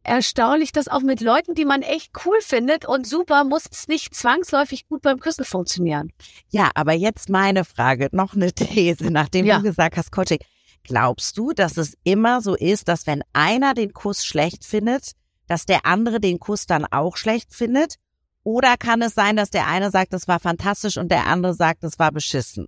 [0.04, 4.14] erstaunlich, dass auch mit Leuten, die man echt cool findet und super, muss es nicht
[4.16, 6.12] zwangsläufig gut beim Küssen funktionieren.
[6.50, 9.58] Ja, aber jetzt meine Frage, noch eine These, nachdem Ja.
[9.58, 10.40] du gesagt hast, Coaching.
[10.84, 15.12] Glaubst du, dass es immer so ist, dass wenn einer den Kuss schlecht findet,
[15.48, 17.96] dass der andere den Kuss dann auch schlecht findet?
[18.44, 21.84] Oder kann es sein, dass der eine sagt, das war fantastisch und der andere sagt,
[21.84, 22.66] das war beschissen?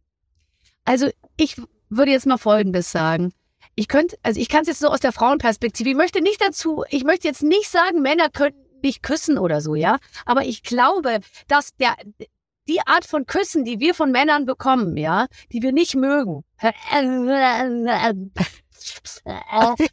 [0.85, 1.55] Also ich
[1.89, 3.33] würde jetzt mal Folgendes sagen.
[3.75, 5.89] Ich könnte, also ich kann es jetzt so aus der Frauenperspektive.
[5.89, 9.75] Ich möchte nicht dazu, ich möchte jetzt nicht sagen, Männer könnten nicht küssen oder so,
[9.75, 9.97] ja.
[10.25, 11.95] Aber ich glaube, dass der
[12.67, 16.43] die Art von Küssen, die wir von Männern bekommen, ja, die wir nicht mögen,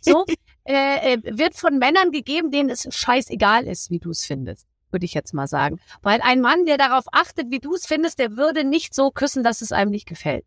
[0.01, 0.25] so
[0.65, 5.05] äh, äh, wird von Männern gegeben, denen es scheißegal ist, wie du es findest, würde
[5.05, 5.81] ich jetzt mal sagen.
[6.03, 9.43] Weil ein Mann, der darauf achtet, wie du es findest, der würde nicht so küssen,
[9.43, 10.45] dass es einem nicht gefällt.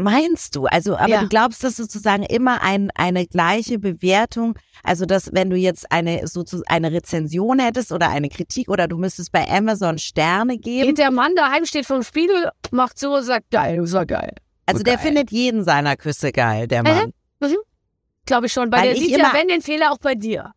[0.00, 0.66] Meinst du?
[0.66, 1.20] Also, aber Ja.
[1.22, 6.26] du glaubst, dass sozusagen immer ein, eine gleiche Bewertung, also dass wenn du jetzt eine
[6.28, 10.98] sozusagen eine Rezension hättest oder eine Kritik oder du müsstest bei Amazon Sterne geben, Geht
[10.98, 14.34] der Mann daheim, steht vor dem Spiegel, macht so, sagt geil, so geil.
[14.66, 15.04] also der geil.
[15.04, 17.12] findet jeden seiner Küsse geil, der Mann.
[18.24, 18.70] Glaube ich schon.
[18.70, 20.52] Bei Weil der sieht ja, immer- wenn den Fehler auch bei dir.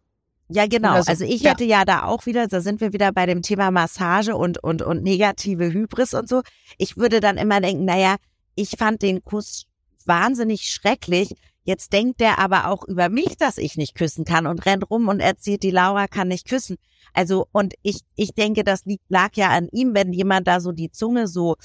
[0.49, 1.01] Ja, genau.
[1.01, 1.09] So.
[1.09, 1.51] Also ich Ja.
[1.51, 4.81] hätte ja da auch wieder, da sind wir wieder bei dem Thema Massage und, und,
[4.81, 6.41] und negative Hybris und so.
[6.77, 8.17] Ich würde dann immer denken, naja,
[8.55, 9.65] ich fand den Kuss
[10.05, 11.35] wahnsinnig schrecklich.
[11.63, 15.07] Jetzt denkt der aber auch über mich, dass ich nicht küssen kann und rennt rum
[15.07, 16.77] und erzählt, die Laura kann nicht küssen.
[17.13, 20.71] Also, und ich, ich denke, das liegt, lag ja an ihm, wenn jemand da so
[20.71, 21.55] die Zunge so,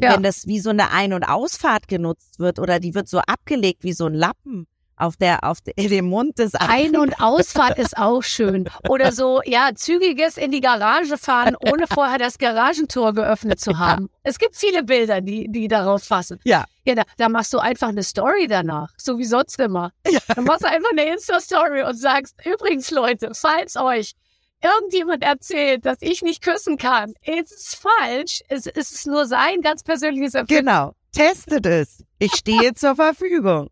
[0.00, 0.14] Ja.
[0.14, 3.82] wenn das wie so eine Ein- und Ausfahrt genutzt wird oder die wird so abgelegt
[3.84, 4.66] wie so ein Lappen
[4.98, 8.68] auf der, auf dem Mund des Ein- und Ausfahrt ist auch schön.
[8.88, 14.10] Oder so, ja, zügiges in die Garage fahren, ohne vorher das Garagentor geöffnet zu haben.
[14.22, 16.40] Es gibt viele Bilder, die, die darauf fassen.
[16.44, 16.64] Ja.
[16.84, 19.92] Ja, da, da machst du einfach eine Story danach, so wie sonst immer.
[20.34, 24.14] Dann machst du einfach eine Insta-Story und sagst, übrigens Leute, falls euch
[24.62, 28.42] irgendjemand erzählt, dass ich nicht küssen kann, ist es falsch.
[28.48, 30.66] Es, es ist nur sein ganz persönliches Empfinden.
[30.66, 30.94] Genau.
[31.12, 32.04] Testet es.
[32.18, 33.70] Ich stehe zur Verfügung.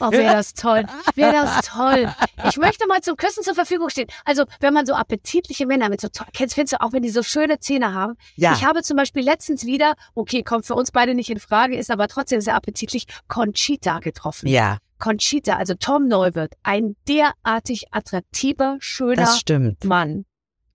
[0.00, 0.84] Oh, wäre das toll.
[1.14, 2.12] Wäre das toll.
[2.48, 4.08] Ich möchte mal zum Küssen zur Verfügung stehen.
[4.24, 7.10] Also, wenn man so appetitliche Männer mit so toll, kennst, findest du auch, wenn die
[7.10, 8.14] so schöne Zähne haben.
[8.36, 8.52] Ja.
[8.52, 11.90] Ich habe zum Beispiel letztens wieder, okay, kommt für uns beide nicht in Frage, ist
[11.90, 14.48] aber trotzdem sehr appetitlich, Conchita getroffen.
[14.48, 19.84] ja, Conchita, also Tom Neuwirth, ein derartig attraktiver, schöner das stimmt.
[19.84, 20.24] Mann.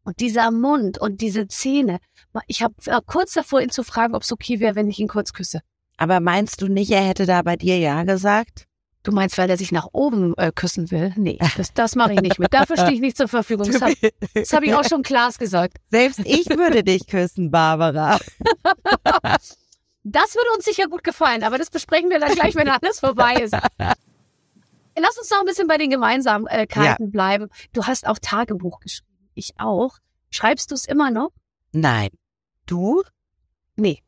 [0.03, 1.99] Und dieser Mund und diese Zähne.
[2.47, 5.07] Ich habe äh, kurz davor, ihn zu fragen, ob es okay wäre, wenn ich ihn
[5.07, 5.61] kurz küsse.
[5.97, 8.65] Aber meinst du nicht, er hätte da bei dir Ja gesagt?
[9.09, 11.13] Du meinst, weil er sich nach oben äh, küssen will?
[11.15, 12.53] Nee, das, das mache ich nicht mit.
[12.53, 13.65] Dafür stehe ich nicht zur Verfügung.
[13.71, 15.77] Das habe hab ich auch schon Klaas gesagt.
[15.89, 18.19] Selbst ich würde dich küssen, Barbara.
[20.03, 23.33] Das würde uns sicher gut gefallen, aber das besprechen wir dann gleich, wenn alles vorbei
[23.33, 23.53] ist.
[23.53, 27.49] Lass uns noch ein bisschen bei den Gemeinsamkeiten bleiben.
[27.73, 29.29] Du hast auch Tagebuch geschrieben.
[29.33, 29.97] Ich auch.
[30.29, 31.31] Schreibst du es immer noch?
[31.73, 32.09] Nein.
[32.65, 33.03] Du?
[33.75, 34.01] Nee.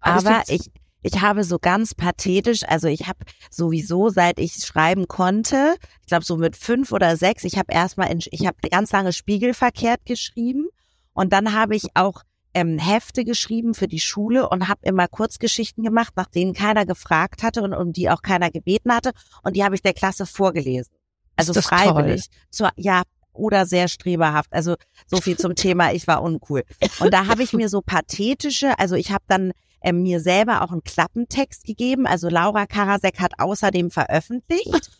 [0.00, 0.70] Aber Aber ich,
[1.06, 6.24] ich habe so ganz pathetisch, also ich habe sowieso, seit ich schreiben konnte, ich glaube
[6.24, 10.66] so mit fünf oder sechs, ich habe erstmal, in, ich habe ganz lange spiegelverkehrt geschrieben
[11.14, 12.22] und dann habe ich auch
[12.54, 17.44] ähm, Hefte geschrieben für die Schule und habe immer Kurzgeschichten gemacht, nach denen keiner gefragt
[17.44, 19.12] hatte und um die auch keiner gebeten hatte
[19.44, 20.92] und die habe ich der Klasse vorgelesen.
[21.36, 22.26] Also freiwillig.
[22.50, 24.52] Zur, ja, oder sehr streberhaft.
[24.52, 24.74] Also
[25.06, 26.64] so viel zum Thema, ich war uncool.
[26.98, 29.52] Und da habe ich mir so pathetische, also ich habe dann
[29.86, 32.06] äh, mir selber auch einen Klappentext gegeben.
[32.06, 34.90] Also Laura Karasek hat außerdem veröffentlicht.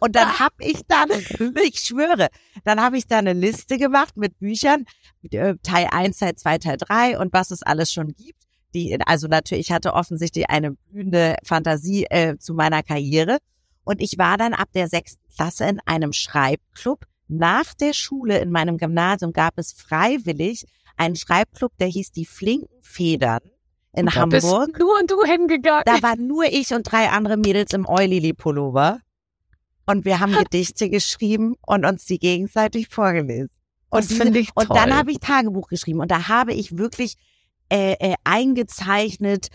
[0.00, 1.08] Und dann habe ich dann,
[1.62, 2.28] ich schwöre,
[2.64, 4.86] dann habe ich da eine Liste gemacht mit Büchern,
[5.30, 8.40] äh, Teil 1, Teil 2, Teil 3 und was es alles schon gibt.
[8.74, 13.38] Die, also natürlich, ich hatte offensichtlich eine blühende Fantasie äh, zu meiner Karriere.
[13.84, 17.04] Und ich war dann ab der sechsten Klasse in einem Schreibclub.
[17.28, 20.64] Nach der Schule in meinem Gymnasium gab es freiwillig
[20.96, 23.40] einen Schreibclub, der hieß die Flinken Federn
[23.96, 24.76] in Da bist Hamburg.
[24.78, 25.82] du und du hingegangen.
[25.86, 29.00] Da waren nur ich und drei andere Mädels im Eulili-Pullover.
[29.86, 33.50] Und wir haben Gedichte geschrieben und uns die gegenseitig vorgelesen.
[33.90, 34.76] Und, Das finde ich und toll.
[34.76, 36.00] dann habe ich Tagebuch geschrieben.
[36.00, 37.14] Und da habe ich wirklich
[37.70, 39.48] äh, äh, eingezeichnet,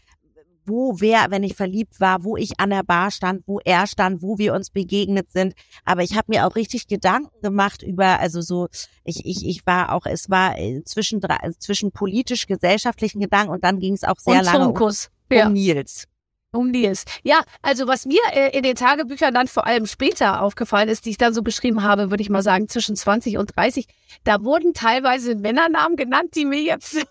[0.69, 4.21] wo wer, wenn ich verliebt war, wo ich an der Bar stand, wo er stand,
[4.21, 5.53] wo wir uns begegnet sind.
[5.84, 8.67] Aber ich habe mir auch richtig Gedanken gemacht über, also so,
[9.03, 13.79] ich, ich, ich war auch, es war äh, zwischen, drei- zwischen politisch-gesellschaftlichen Gedanken und dann
[13.79, 14.91] ging es auch sehr und lange um, um
[15.32, 15.49] Ja.
[15.49, 16.05] Nils.
[16.51, 17.05] Um Nils.
[17.23, 21.12] Ja, also was mir äh, in den Tagebüchern dann vor allem später aufgefallen ist, die
[21.12, 23.86] ich dann so beschrieben habe, würde ich mal sagen, zwischen 20 und 30,
[24.23, 27.05] da wurden teilweise Männernamen genannt, die mir jetzt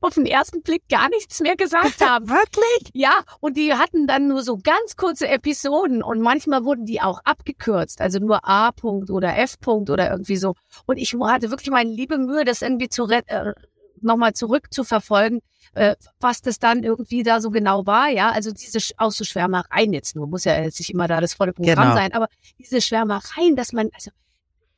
[0.00, 2.28] auf den ersten Blick gar nichts mehr gesagt haben.
[2.28, 2.90] Wirklich?
[2.92, 7.20] Ja, und die hatten dann nur so ganz kurze Episoden und manchmal wurden die auch
[7.24, 8.68] abgekürzt, also nur A.
[8.70, 9.54] -Punkt oder F.
[9.62, 10.54] -Punkt oder irgendwie so.
[10.86, 13.52] Und ich hatte wirklich meine liebe Mühe, das irgendwie zu äh,
[14.00, 15.40] nochmal zurück zu verfolgen,
[15.74, 18.30] äh, was das dann irgendwie da so genau war, ja.
[18.30, 21.52] Also diese auch so Schwärmereien jetzt nur, muss ja jetzt nicht immer da das volle
[21.52, 21.94] Programm Genau.
[21.94, 24.10] sein, aber diese Schwärmereien, dass man, also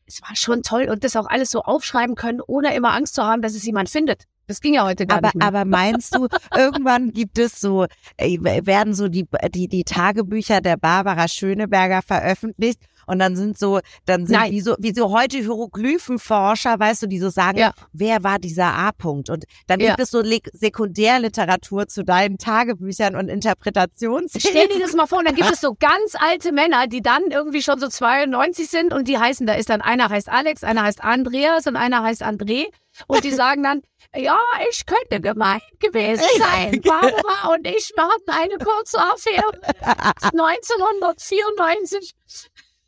[0.06, 3.22] es war schon toll und das auch alles so aufschreiben können, ohne immer Angst zu
[3.22, 4.24] haben, dass es jemand findet.
[4.50, 5.46] Das ging ja heute gar Aber, nicht mehr.
[5.46, 7.86] aber meinst du, irgendwann gibt es so,
[8.18, 14.26] werden so die, die, die Tagebücher der Barbara Schöneberger veröffentlicht und dann sind so, dann
[14.26, 14.50] sind Nein.
[14.50, 17.72] wie so, wie so heute Hieroglyphenforscher, weißt du, die so sagen, Ja.
[17.92, 19.30] wer war dieser A-Punkt?
[19.30, 19.90] Und dann Ja.
[19.90, 24.40] gibt es so Le Sekundärliteratur zu deinen Tagebüchern und Interpretationshilfen.
[24.50, 27.22] Stell dir das mal vor, und dann gibt es so ganz alte Männer, die dann
[27.30, 30.82] irgendwie schon so 92 sind und die heißen, da ist dann einer heißt Alex, einer
[30.82, 32.64] heißt Andreas und einer heißt André
[33.06, 33.82] und die sagen dann,
[34.14, 36.80] ja, ich könnte gemeint gewesen sein.
[36.82, 39.52] Barbara und ich wir hatten eine kurze Affäre
[40.22, 42.14] 1994.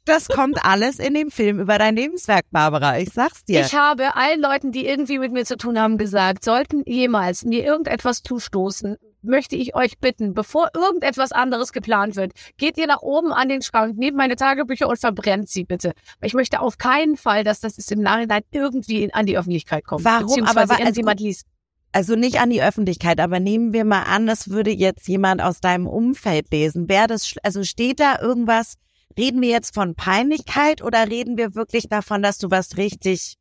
[0.04, 2.98] Das kommt alles in dem Film über dein Lebenswerk, Barbara.
[2.98, 3.60] Ich sag's dir.
[3.60, 7.64] Ich habe allen Leuten, die irgendwie mit mir zu tun haben, gesagt, sollten jemals mir
[7.64, 13.32] irgendetwas zustoßen, möchte ich euch bitten, bevor irgendetwas anderes geplant wird, geht ihr nach oben
[13.32, 15.92] an den Schrank, nehmt meine Tagebücher und verbrennt sie bitte.
[16.18, 19.84] Weil Ich möchte auf keinen Fall, dass das im Nachhinein irgendwie in, an die Öffentlichkeit
[19.86, 20.04] kommt.
[20.04, 20.42] Warum?
[20.42, 21.46] Aber wa- also irgendjemand liest.
[21.92, 25.60] Also nicht an die Öffentlichkeit, aber nehmen wir mal an, das würde jetzt jemand aus
[25.60, 26.88] deinem Umfeld lesen.
[26.88, 28.74] Wäre das, also steht da irgendwas,
[29.18, 33.36] reden wir jetzt von Peinlichkeit oder reden wir wirklich davon, dass du was richtig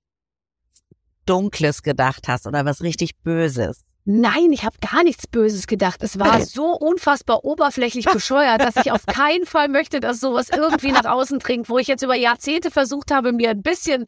[1.25, 3.83] Dunkles gedacht hast oder was richtig Böses?
[4.03, 6.01] Nein, ich habe gar nichts Böses gedacht.
[6.01, 10.91] Es war so unfassbar oberflächlich bescheuert, dass ich auf keinen Fall möchte, dass sowas irgendwie
[10.91, 14.05] nach außen dringt, wo ich jetzt über Jahrzehnte versucht habe, mir ein bisschen,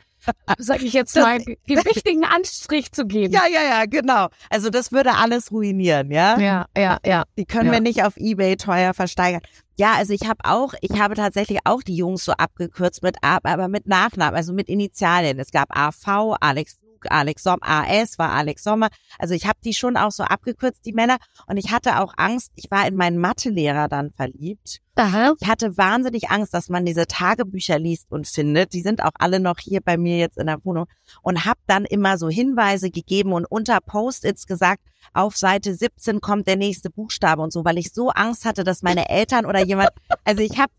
[0.57, 3.31] sag ich jetzt mal, gewichtigen Anstrich zu geben.
[3.33, 4.29] Ja, ja, ja, genau.
[4.49, 6.39] Also das würde alles ruinieren, ja?
[6.39, 6.97] ja, ja.
[7.05, 7.23] ja.
[7.37, 7.73] Die können Ja.
[7.73, 9.41] wir nicht auf Ebay teuer versteigern.
[9.75, 13.67] Ja, also ich habe auch, ich habe tatsächlich auch die Jungs so abgekürzt mit aber
[13.67, 15.39] mit Nachnamen, also mit Initialien.
[15.39, 16.77] Es gab AV, Alex
[17.11, 18.89] Alex Sommer, AS war Alex Sommer.
[19.19, 21.17] Also ich habe die schon auch so abgekürzt, die Männer.
[21.47, 24.81] Und ich hatte auch Angst, ich war in meinen Mathelehrer dann verliebt.
[24.95, 25.33] Aha.
[25.39, 28.73] Ich hatte wahnsinnig Angst, dass man diese Tagebücher liest und findet.
[28.73, 30.85] Die sind auch alle noch hier bei mir jetzt in der Wohnung.
[31.21, 36.47] Und habe dann immer so Hinweise gegeben und unter Post-its gesagt, auf Seite 17 kommt
[36.47, 39.89] der nächste Buchstabe und so, weil ich so Angst hatte, dass meine Eltern oder jemand,
[40.23, 40.71] also ich habe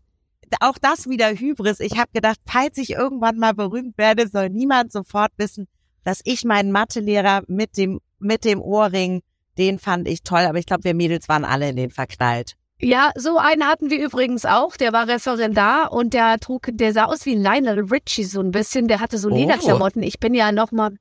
[0.59, 1.79] auch das wieder Hybris.
[1.79, 5.67] Ich habe gedacht, falls ich irgendwann mal berühmt werde, soll niemand sofort wissen,
[6.05, 9.21] dass ich meinen Mathelehrer mit dem mit dem Ohrring,
[9.57, 12.53] den fand ich toll, aber ich glaube, wir Mädels waren alle in den verknallt.
[12.79, 14.75] Ja, so einen hatten wir übrigens auch.
[14.75, 18.87] Der war Referendar und der trug, der sah aus wie Lionel Richie so ein bisschen.
[18.87, 19.35] Der hatte so Oh.
[19.35, 20.03] Lederklamotten.
[20.03, 20.97] Ich bin ja noch mal, wie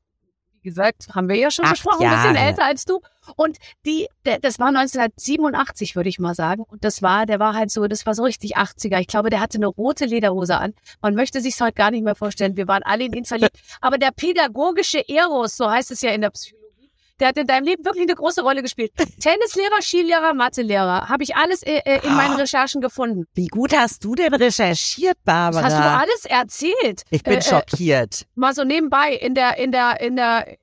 [0.65, 3.01] gesagt, haben wir ja schon Acht besprochen, ein bisschen älter als du.
[3.37, 6.65] Und die, der, das war 1987, würde ich mal sagen.
[6.65, 8.99] Und das war, der war halt so, das war so richtig 80er.
[8.99, 10.75] Ich glaube, der hatte eine rote Lederhose an.
[11.01, 12.57] Man möchte sich's heute gar nicht mehr vorstellen.
[12.57, 13.57] Wir waren alle in ihn verliebt.
[13.81, 16.64] Aber der pädagogische Eros, so heißt es ja in der Psychologie,
[17.21, 18.91] Der hat in deinem Leben wirklich eine große Rolle gespielt.
[19.21, 21.09] Tennislehrer, Skilehrer, Mathelehrer.
[21.09, 22.15] Habe ich alles äh, äh, in Ah.
[22.17, 23.27] meinen Recherchen gefunden.
[23.35, 25.63] Wie gut hast du denn recherchiert, Das Barbara?
[25.63, 27.03] hast du alles erzählt.
[27.11, 28.27] ich bin Äh, äh, schockiert.
[28.35, 30.57] mal so nebenbei in der, in der, in der,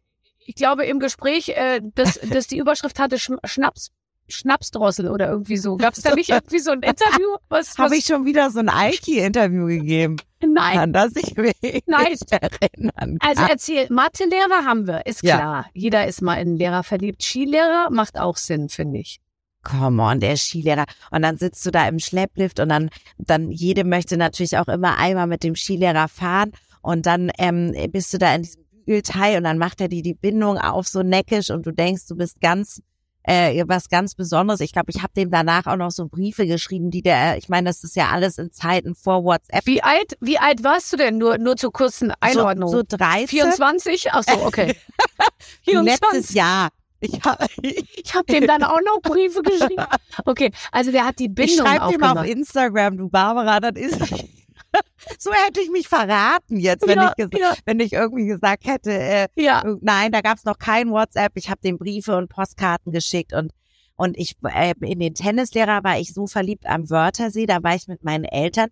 [0.46, 3.92] ich glaube im Gespräch, äh, das, das die Überschrift hatte Sch Schnaps,
[4.28, 5.78] Schnapsdrossel oder irgendwie so.
[5.78, 7.28] Gab es da nicht irgendwie so ein Interview?
[7.50, 10.78] Was, was Habe ich schon wieder so ein Eiki-Interview gegeben, Nein.
[10.78, 12.12] an das ich mich Nein.
[12.12, 13.18] nicht erinnern kann.
[13.22, 15.38] Also erzähl, Mathelehrer haben wir, ist Ja.
[15.38, 15.66] klar.
[15.74, 17.24] Jeder ist mal in einen Lehrer verliebt.
[17.24, 19.20] Skilehrer macht auch Sinn, finde ich.
[19.64, 20.86] Come on, der Skilehrer.
[21.12, 24.98] Und dann sitzt du da im Schlepplift und dann, dann jede möchte natürlich auch immer
[24.98, 26.52] einmal mit dem Skilehrer fahren.
[26.82, 30.16] Und dann ähm, bist du da in diesem Bügelteil und dann macht er dir die
[30.16, 32.82] Bindung auf so neckisch und du denkst, du bist ganz
[33.24, 34.62] äh, was ganz Besonderes.
[34.62, 37.70] Ich glaube, ich habe dem danach auch noch so Briefe geschrieben, die der, ich meine,
[37.70, 39.66] das ist ja alles in Zeiten vor WhatsApp.
[39.66, 41.18] Wie alt, wie alt warst du denn?
[41.18, 42.70] Nur, nur zur kurzen Einordnung.
[42.70, 43.28] So, so 13.
[43.28, 44.12] 24?
[44.12, 44.76] Ach so, okay.
[45.66, 46.70] Letztes Jahr.
[47.00, 49.86] Ich, hab, Ich habe dem dann auch noch Briefe geschrieben.
[50.26, 52.30] Okay, also der hat die ich Bindung schreibe dem auf aufgemacht.
[52.30, 54.00] Instagram, du Barbara, das ist.
[55.20, 57.54] so hätte ich mich verraten jetzt, wenn, Ja, ich, ja.
[57.66, 61.34] wenn ich irgendwie gesagt hätte, äh, Ja, nein, da gab's noch kein WhatsApp.
[61.36, 63.52] Ich habe dem Briefe und Postkarten geschickt und
[63.98, 67.88] und ich äh, in den Tennislehrer war ich so verliebt am Wörthersee, da war ich
[67.88, 68.70] mit meinen Eltern,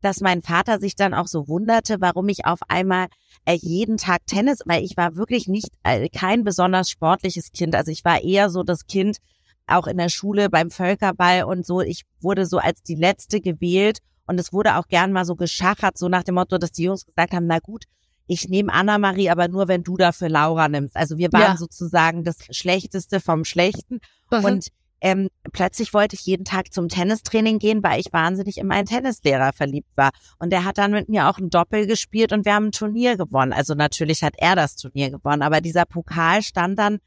[0.00, 3.06] dass mein Vater sich dann auch so wunderte, warum ich auf einmal
[3.44, 7.92] äh, jeden Tag Tennis, weil ich war wirklich nicht äh, kein besonders sportliches Kind, also
[7.92, 9.18] ich war eher so das Kind
[9.68, 13.98] auch in der Schule beim Völkerball und so, ich wurde so als die letzte gewählt
[14.32, 17.04] und es wurde auch gern mal so geschachert, so nach dem Motto, dass die Jungs
[17.04, 17.84] gesagt haben, na gut,
[18.26, 20.96] ich nehme Anna-Marie, aber nur wenn du dafür Laura nimmst.
[20.96, 21.56] Also wir waren Ja.
[21.58, 24.00] sozusagen das Schlechteste vom Schlechten.
[24.46, 24.68] Und
[25.02, 29.52] ähm, plötzlich wollte ich jeden Tag zum Tennistraining gehen, weil ich wahnsinnig in meinen Tennislehrer
[29.52, 30.12] verliebt war.
[30.38, 33.18] Und der hat dann mit mir auch ein Doppel gespielt und wir haben ein Turnier
[33.18, 33.52] gewonnen.
[33.52, 37.00] Also natürlich hat er das Turnier gewonnen, aber dieser Pokal stand dann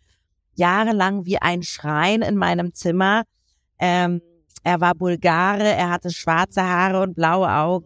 [0.53, 3.23] jahrelang wie ein Schrein in meinem Zimmer.
[3.79, 4.21] Ähm,
[4.65, 7.85] er war Bulgare, er hatte schwarze Haare und blaue Augen.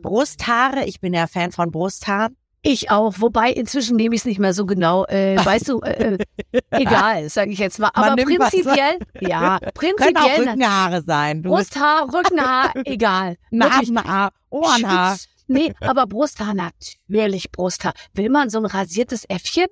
[0.00, 2.34] Brusthaare, ich bin ja Fan von Brusthaaren.
[2.62, 3.16] ich auch.
[3.18, 5.04] Wobei inzwischen nehme ich es nicht mehr so genau.
[5.04, 6.16] Äh, weißt du, äh,
[6.52, 7.90] äh, egal, sage ich jetzt mal.
[7.94, 10.48] Man Aber prinzipiell, ja, Können auch prinzipiell.
[10.48, 11.42] Rückenhaare sein.
[11.42, 13.36] Brusthaar, Rückenhaar, egal.
[13.50, 15.18] Nasenhaar, Ohrenhaar.
[15.48, 17.92] Nee, aber Brusthaar, natürlich Brusthaar.
[18.14, 19.66] Will man so ein rasiertes Äffchen?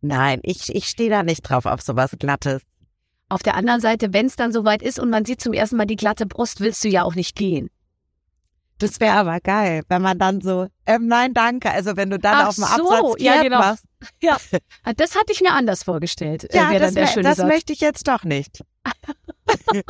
[0.00, 2.62] Nein, ich, ich stehe da nicht drauf auf sowas Glattes.
[3.28, 5.86] Auf der anderen Seite, wenn es dann soweit ist und man sieht zum ersten Mal
[5.86, 7.68] die glatte Brust, willst du ja auch nicht gehen.
[8.78, 11.70] Das wäre aber geil, wenn man dann so, ähm, nein, danke.
[11.72, 13.58] Also wenn du dann Ach auf dem so, Absatz ja, genau.
[13.58, 13.84] machst.
[14.84, 16.44] Ah, Das hatte ich mir anders vorgestellt.
[16.54, 18.62] äh, Ja, wär das, dann der mö- schöne das möchte ich jetzt doch nicht.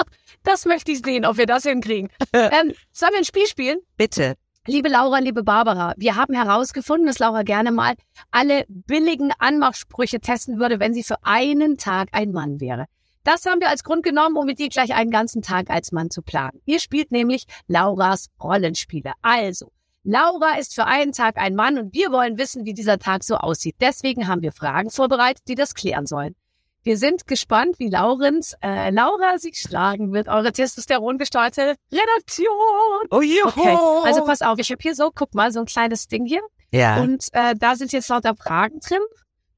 [0.44, 2.10] Das möchte ich sehen, ob wir das hinkriegen.
[2.32, 3.78] ähm, sollen wir ein Spiel spielen?
[3.96, 4.36] Bitte.
[4.66, 7.94] Liebe Laura, liebe Barbara, wir haben herausgefunden, dass Laura gerne mal
[8.30, 12.86] alle billigen Anmachsprüche testen würde, wenn sie für einen Tag ein Mann wäre.
[13.28, 16.08] Das haben wir als Grund genommen, um mit dir gleich einen ganzen Tag als Mann
[16.08, 16.62] zu planen.
[16.64, 19.12] Ihr spielt nämlich Lauras Rollenspiele.
[19.20, 19.70] Also,
[20.02, 23.36] Laura ist für einen Tag ein Mann und wir wollen wissen, wie dieser Tag so
[23.36, 23.76] aussieht.
[23.82, 26.36] Deswegen haben wir Fragen vorbereitet, die das klären sollen.
[26.84, 33.08] Wir sind gespannt, wie Laurens, äh, Laura sich schlagen wird, eure testosterongesteuerte Redaktion.
[33.10, 33.46] Oh, juhu.
[33.46, 36.40] Okay, also pass auf, ich habe hier so, guck mal, so ein kleines Ding hier.
[36.72, 37.02] Ja.
[37.02, 39.02] Und äh, da sind jetzt lauter Fragen drin.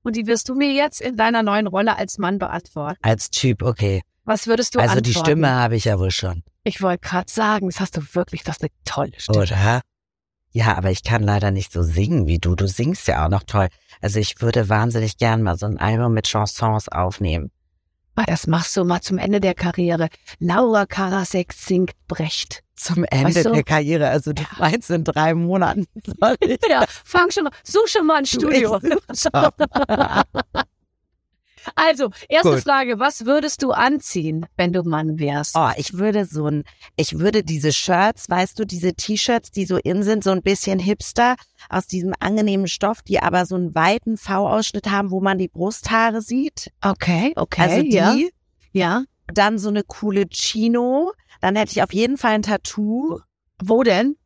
[0.03, 2.99] Und die wirst du mir jetzt in deiner neuen Rolle als Mann beantworten.
[3.03, 4.03] Als Typ, okay.
[4.25, 5.05] Was würdest du Also antworten?
[5.13, 8.43] die Stimme habe ich ja wohl schon, Ich wollte gerade sagen, das hast du wirklich,
[8.45, 9.39] das ist eine tolle Stimme.
[9.43, 9.81] oder?
[10.53, 12.55] Ja, aber ich kann leider nicht so singen wie du.
[12.57, 13.69] Du singst ja auch noch toll.
[14.01, 17.51] Also ich würde wahnsinnig gern mal so ein Album mit Chansons aufnehmen.
[18.17, 20.09] Ah, das machst du mal zum Ende der Karriere.
[20.41, 22.63] Laura Karasek singt Brecht.
[22.81, 23.53] Zum Ende Weißt du?
[23.53, 24.09] der Karriere.
[24.09, 25.87] Also du meinst in drei Monaten.
[26.41, 26.59] Ich?
[26.69, 28.79] Ja, fang schon, such schon mal ein Studio.
[31.75, 32.61] Also, erste Gut.
[32.63, 35.55] Frage, was würdest du anziehen, wenn du Mann wärst?
[35.57, 36.65] Oh, ich würde so ein,
[36.97, 40.79] ich würde diese Shirts, weißt du, diese T-Shirts, die so in sind, so ein bisschen
[40.79, 41.37] hipster,
[41.69, 46.23] aus diesem angenehmen Stoff, die aber so einen weiten V-Ausschnitt haben, wo man die Brusthaare
[46.23, 46.73] sieht.
[46.81, 48.17] Okay, okay, Also die, ja.
[48.73, 49.03] Ja.
[49.31, 53.21] Dann so eine coole Chino, dann hätte ich auf jeden Fall ein Tattoo.
[53.63, 54.17] Wo denn?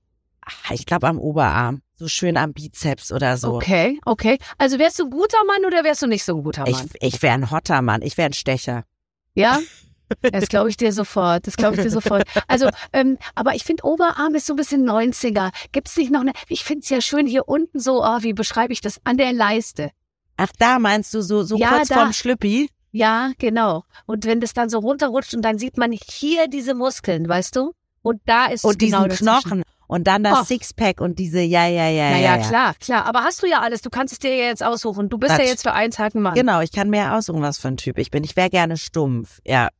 [0.44, 3.54] Ah, Ich glaube am Oberarm, so schön am Bizeps oder so.
[3.54, 4.38] Okay, okay.
[4.58, 6.88] Also wärst du ein guter Mann oder wärst du nicht so ein guter Ich, Mann?
[7.00, 8.84] ich wäre ein hotter Mann, ich wäre ein Stecher.
[9.34, 9.58] Ja?
[10.20, 11.46] Das glaube ich dir sofort.
[11.46, 12.24] Das glaube ich dir sofort.
[12.46, 15.50] Also, ähm, aber ich finde, Oberarm ist so ein bisschen 90er.
[15.72, 16.32] Gibt's nicht noch eine?
[16.48, 19.00] Ich finde es ja schön hier unten so, oh, wie beschreibe ich das?
[19.04, 19.90] An der Leiste.
[20.36, 21.94] Ach, da meinst du so, so Ja, kurz da.
[21.96, 22.68] vorm Schlüppi?
[22.96, 23.82] Ja, genau.
[24.06, 27.72] Und wenn das dann so runterrutscht und dann sieht man hier diese Muskeln, weißt du?
[28.02, 29.26] Und da ist Und diesen genau dazwischen.
[29.26, 29.62] Knochen.
[29.88, 30.44] Und dann das Oh.
[30.44, 32.48] Sixpack und diese, ja, ja, ja, Naja, ja, ja.
[32.48, 33.04] klar, klar.
[33.06, 33.82] Aber hast du ja alles.
[33.82, 35.08] Du kannst es dir ja jetzt aussuchen.
[35.08, 35.48] Du bist ja Quatsch.
[35.48, 36.34] jetzt für eins Tag ein Mann.
[36.34, 38.22] Genau, ich kann mir aussuchen, was für ein Typ ich bin.
[38.22, 39.70] Ich wäre gerne stumpf, ja.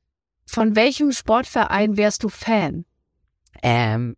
[0.44, 2.84] Von welchem Sportverein wärst du Fan?
[3.62, 4.16] Ähm,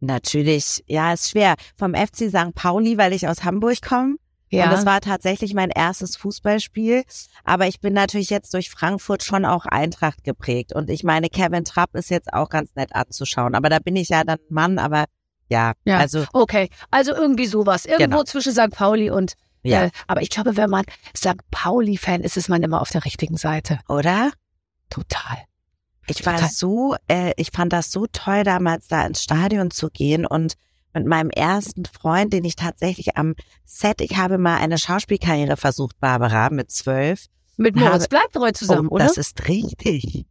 [0.00, 1.56] natürlich, ja, ist schwer.
[1.76, 2.54] Vom FC St.
[2.54, 4.16] Pauli, weil ich aus Hamburg komme.
[4.52, 7.04] Und das war tatsächlich mein erstes Fußballspiel.
[7.44, 10.72] Aber ich bin natürlich jetzt durch Frankfurt schon auch Eintracht geprägt.
[10.74, 13.54] Und ich meine, Kevin Trapp ist jetzt auch ganz nett anzuschauen.
[13.54, 15.04] Aber da bin ich ja dann Mann, aber
[15.50, 15.98] ja, Ja.
[15.98, 17.84] also, Okay, also irgendwie sowas.
[17.86, 18.24] Irgendwo Genau.
[18.24, 18.70] zwischen St.
[18.70, 19.34] Pauli und.
[19.62, 20.84] ja, Äh, aber ich glaube, wenn man
[21.16, 21.36] St.
[21.50, 23.80] Pauli-Fan ist, ist man immer auf der richtigen Seite.
[23.88, 24.30] oder?
[24.90, 25.38] Total.
[26.06, 26.48] Ich war Total.
[26.50, 30.54] so, äh, ich fand das so toll, damals da ins Stadion zu gehen und
[30.98, 33.34] mit meinem ersten Freund, den ich tatsächlich am
[33.64, 37.26] Set, ich habe mal eine Schauspielkarriere versucht, Barbara, mit zwölf.
[37.56, 39.06] Mit Moritz Bleibtreu zusammen, oh, oder?
[39.06, 40.26] Das ist richtig.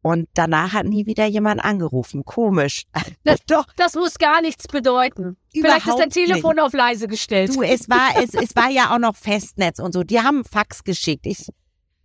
[0.00, 2.24] Und danach hat nie wieder jemand angerufen.
[2.24, 2.84] Komisch.
[3.24, 5.36] Das- Doch, Das muss gar nichts bedeuten.
[5.52, 7.54] Vielleicht ist dein Telefon auf leise gestellt.
[7.54, 10.04] du, es war, es, es war ja auch noch Festnetz und so.
[10.04, 11.26] Die haben Fax geschickt.
[11.26, 11.46] Ich,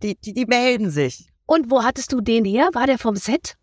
[0.02, 1.28] die, die, die melden sich.
[1.46, 2.68] Und wo hattest du den her?
[2.74, 3.56] War der vom Set?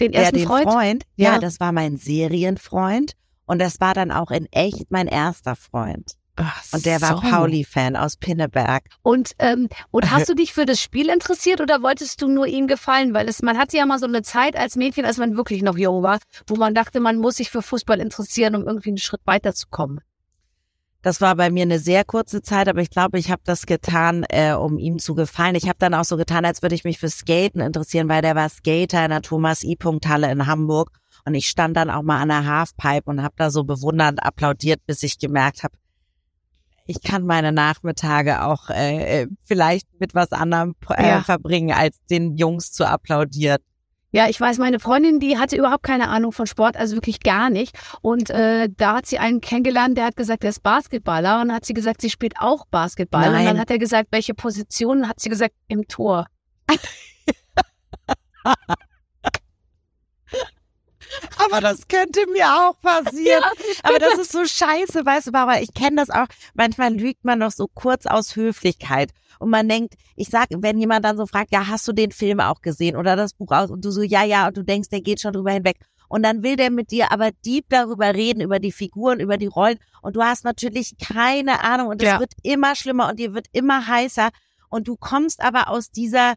[0.00, 0.70] Den Ja, ersten den Freund?
[0.70, 1.38] Freund, ja, Ja.
[1.38, 3.12] das war mein Serienfreund.
[3.46, 6.12] Und das war dann auch in echt mein erster Freund.
[6.36, 7.30] Ach Und der war so.
[7.30, 8.84] Pauli-Fan aus Pinneberg.
[9.02, 12.66] Und, ähm, und hast du dich für das Spiel interessiert oder wolltest du nur ihm
[12.66, 13.12] gefallen?
[13.12, 15.76] Weil es, man hatte ja mal so eine Zeit als Mädchen, als man wirklich noch
[15.76, 19.20] jung war, wo man dachte, man muss sich für Fußball interessieren, um irgendwie einen Schritt
[19.24, 20.00] weiterzukommen.
[21.02, 24.24] Das war bei mir eine sehr kurze Zeit, aber ich glaube, ich habe das getan,
[24.28, 25.56] äh, um ihm zu gefallen.
[25.56, 28.36] Ich habe dann auch so getan, als würde ich mich für Skaten interessieren, weil der
[28.36, 29.76] war Skater in der Thomas I.
[30.06, 30.92] Halle in Hamburg.
[31.24, 34.80] Und ich stand dann auch mal an der Halfpipe und habe da so bewundernd applaudiert,
[34.86, 35.74] bis ich gemerkt habe,
[36.84, 41.22] ich kann meine Nachmittage auch äh, äh, vielleicht mit was anderem äh, Ja.
[41.22, 43.58] verbringen, als den Jungs zu applaudieren.
[44.14, 47.48] Ja, ich weiß, meine Freundin, die hatte überhaupt keine Ahnung von Sport, also wirklich gar
[47.48, 47.78] nicht.
[48.02, 51.40] Und äh, da hat sie einen kennengelernt, der hat gesagt, der ist Basketballer.
[51.40, 53.28] Und dann hat sie gesagt, sie spielt auch Basketball.
[53.28, 53.46] Und Nein.
[53.46, 55.08] dann hat er gesagt, welche Position?
[55.08, 56.26] Hat sie gesagt, im Tor.
[61.44, 63.42] Aber das könnte mir auch passieren.
[63.82, 66.26] Aber das ist so scheiße, weißt du, Barbara, ich kenne das auch.
[66.54, 69.10] Manchmal lügt man noch so kurz aus Höflichkeit.
[69.38, 72.38] Und man denkt, ich sag, wenn jemand dann so fragt, ja, hast du den Film
[72.40, 73.70] auch gesehen oder das Buch aus?
[73.70, 75.78] Und du so, ja, ja, und du denkst, der geht schon drüber hinweg.
[76.08, 79.46] Und dann will der mit dir aber deep darüber reden, über die Figuren, über die
[79.46, 79.78] Rollen.
[80.02, 81.88] Und du hast natürlich keine Ahnung.
[81.88, 82.20] Und es Ja.
[82.20, 84.28] wird immer schlimmer und dir wird immer heißer.
[84.68, 86.34] Und du kommst aber aus dieser,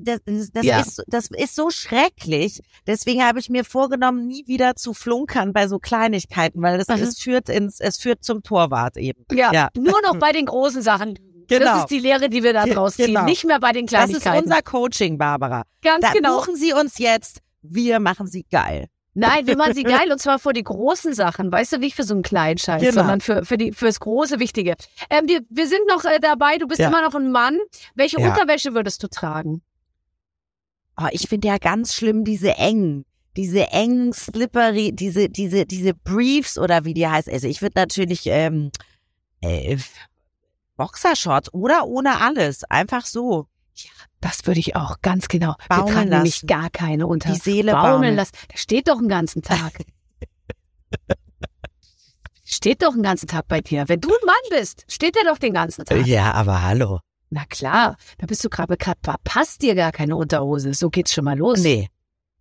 [0.00, 0.80] das, das, das, Ja.
[0.80, 2.60] ist, das ist so schrecklich.
[2.86, 7.02] Deswegen habe ich mir vorgenommen, nie wieder zu flunkern bei so Kleinigkeiten, weil das, Mhm.
[7.02, 9.24] es führt ins, es führt zum Torwart eben.
[9.32, 9.68] Ja, Ja.
[9.76, 11.14] nur noch bei den großen Sachen.
[11.48, 11.78] Das Genau.
[11.80, 13.08] ist die Lehre, die wir da draus ziehen.
[13.08, 13.24] genau.
[13.24, 14.44] Nicht mehr bei den Das ist Kleinigkeiten.
[14.50, 15.64] unser Coaching, Barbara.
[15.82, 16.38] Ganz Da genau.
[16.38, 17.40] buchen Sie uns jetzt.
[17.60, 18.86] Wir machen Sie geil.
[19.16, 22.02] Nein, wir machen sie geil und zwar für die großen Sachen, weißt du, nicht für
[22.02, 22.94] so einen kleinen Scheiß, Genau.
[22.94, 24.74] sondern für, für die, fürs große Wichtige.
[25.08, 26.88] Ähm, wir, wir sind noch äh, dabei, du bist Ja.
[26.88, 27.58] immer noch ein Mann.
[27.94, 28.28] Welche Ja.
[28.30, 29.62] Unterwäsche würdest du tragen?
[30.96, 33.04] Oh, ich finde ja ganz schlimm diese engen,
[33.36, 37.28] diese engen Slippery, diese, diese, diese Briefs oder wie die heißt.
[37.28, 38.70] Also ich würde natürlich ähm,
[39.40, 39.76] äh,
[40.76, 42.64] Boxershorts oder ohne alles.
[42.64, 43.48] Einfach so.
[44.20, 45.54] Das würde ich auch, ganz genau.
[45.68, 46.46] Baumeln wir tragen nämlich lassen.
[46.46, 47.32] gar keine unter.
[47.32, 48.16] Die Seele baumeln baumeln.
[48.16, 48.32] lassen.
[48.48, 49.72] Da steht doch einen ganzen Tag.
[52.44, 53.88] steht doch einen ganzen Tag bei dir.
[53.88, 56.06] Wenn du ein Mann bist, steht der doch den ganzen Tag.
[56.06, 57.00] Ja, aber hallo.
[57.34, 58.76] Na klar, da bist du gerade,
[59.24, 60.72] passt dir gar keine Unterhose.
[60.72, 61.60] So geht's schon mal los.
[61.60, 61.88] Nee.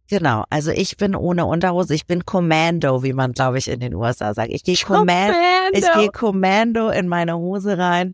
[0.07, 3.95] Genau, also ich bin ohne Unterhose, ich bin Commando, wie man glaube ich in den
[3.95, 4.51] USA sagt.
[4.51, 5.33] Ich gehe Commando,
[5.71, 8.13] ich gehe Commando in meine Hose rein.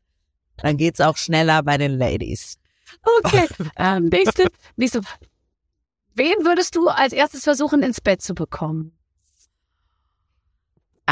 [0.55, 2.57] Dann geht's auch schneller bei den Ladies.
[3.25, 3.47] Okay.
[3.77, 5.01] ähm, nächste, nächste.
[6.15, 8.93] Wen würdest du als erstes versuchen, ins Bett zu bekommen?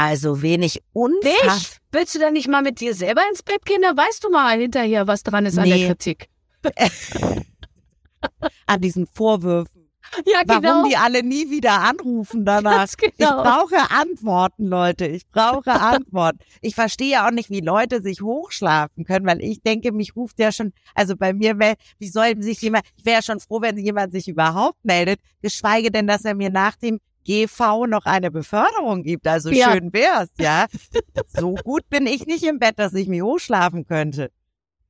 [0.00, 1.58] Also wenig unfassbar.
[1.90, 3.82] Willst du dann nicht mal mit dir selber ins Bett gehen?
[3.82, 5.78] Da weißt du mal hinterher, was dran ist an Nee.
[5.78, 6.28] der Kritik.
[8.66, 9.90] an diesen Vorwürfen.
[10.24, 10.88] Ja, Warum genau.
[10.88, 12.76] die alle nie wieder anrufen danach.
[12.76, 13.42] Ganz Ich genau.
[13.42, 15.06] brauche Antworten, Leute.
[15.08, 16.38] Ich brauche Antworten.
[16.62, 20.38] Ich verstehe ja auch nicht, wie Leute sich hochschlafen können, weil ich denke, mich ruft
[20.38, 23.60] ja schon, also bei mir wäre, wie soll sich jemand, ich wäre ja schon froh,
[23.60, 28.30] wenn jemand sich überhaupt meldet, geschweige denn, dass er mir nach dem GV noch eine
[28.30, 29.26] Beförderung gibt.
[29.26, 29.72] Also Ja.
[29.72, 30.66] schön wär's, ja.
[31.26, 34.30] So gut bin ich nicht im Bett, dass ich mich hochschlafen könnte.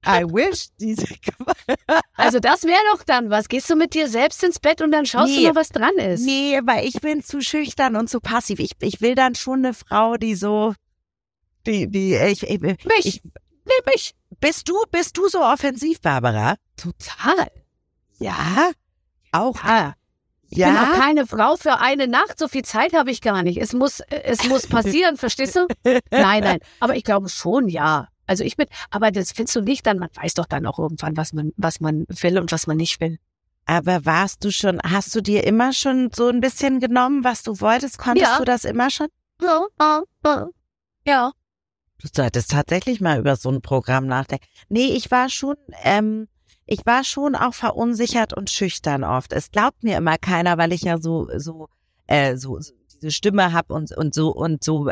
[0.06, 0.68] I wish.
[0.78, 1.04] Diese
[2.14, 3.48] Also das wäre doch dann was.
[3.48, 5.40] Gehst du mit dir selbst ins Bett und dann schaust Nee.
[5.42, 6.24] du mal, was dran ist.
[6.24, 8.60] Nee, weil ich bin zu schüchtern und zu passiv.
[8.60, 10.74] Ich, ich will dann schon eine Frau, die so,
[11.66, 12.78] die, die, ich, ich, Mich.
[13.02, 13.22] ich
[13.64, 14.14] Nee, mich.
[14.40, 16.54] bist du, bist du so offensiv, Barbara?
[16.76, 17.50] Total.
[18.20, 18.70] Ja.
[19.32, 19.94] Auch, Ja.
[20.50, 22.38] Ich bin auch Ja, keine Frau für eine Nacht.
[22.38, 23.58] So viel Zeit habe ich gar nicht.
[23.58, 25.66] Es muss, es muss passieren, verstehst du?
[26.10, 26.58] Nein, nein.
[26.80, 28.08] Aber ich glaube schon, ja.
[28.26, 31.16] Also ich bin, aber das findest du nicht dann, man weiß doch dann auch irgendwann,
[31.16, 33.18] was man, was man will und was man nicht will.
[33.66, 37.60] aber warst du schon, hast du dir immer schon so ein bisschen genommen, was du
[37.60, 37.98] wolltest?
[37.98, 38.38] Konntest Ja.
[38.38, 39.08] du das immer schon?
[39.42, 40.46] Ja, ja, ja.
[41.06, 41.32] Ja.
[42.00, 44.44] Du solltest tatsächlich mal über so ein Programm nachdenken.
[44.68, 46.28] Nee, ich war schon, ähm,
[46.68, 49.32] ich war schon auch verunsichert und schüchtern oft.
[49.32, 51.68] Es glaubt mir immer keiner, weil ich ja so, so,
[52.06, 54.88] äh, so, so diese Stimme hab und, und so, und so,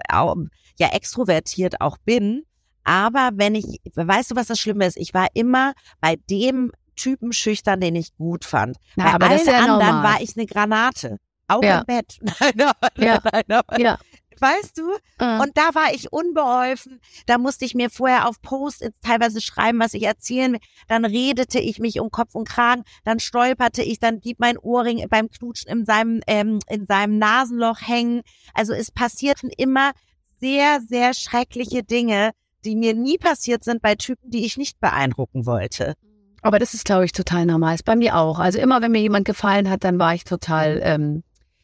[0.79, 2.45] ja, extrovertiert auch bin.
[2.85, 4.97] Aber wenn ich, weißt du, was das Schlimme ist?
[4.97, 8.77] Ich war immer bei dem Typen schüchtern, den ich gut fand.
[8.97, 10.15] Na, bei aber allen ja anderen normal.
[10.15, 11.19] war ich eine Granate.
[11.49, 11.81] Auch Ja.
[11.81, 12.19] im Bett.
[12.41, 13.21] Nein, nein, Ja.
[13.33, 13.99] nein, nein, Ja.
[14.41, 14.91] Weißt du?
[15.19, 17.01] Und Und da war ich unbeholfen.
[17.27, 20.61] Da musste ich mir vorher auf Post-its teilweise schreiben, was ich erzählen will.
[20.89, 22.83] Dann redete ich mich um Kopf und Kragen.
[23.05, 27.81] Dann stolperte ich, dann blieb mein Ohrring beim Knutschen in seinem, ähm, in seinem Nasenloch
[27.81, 28.23] hängen.
[28.55, 29.93] Also es passierten immer
[30.41, 32.33] sehr, sehr schreckliche Dinge,
[32.65, 35.95] die mir nie passiert sind bei Typen, die ich nicht beeindrucken wollte.
[36.43, 37.75] Aber das ist, glaube ich, total normal.
[37.75, 38.39] Ist bei mir auch.
[38.39, 41.23] Also immer, wenn mir jemand gefallen hat, dann war ich total, ähm,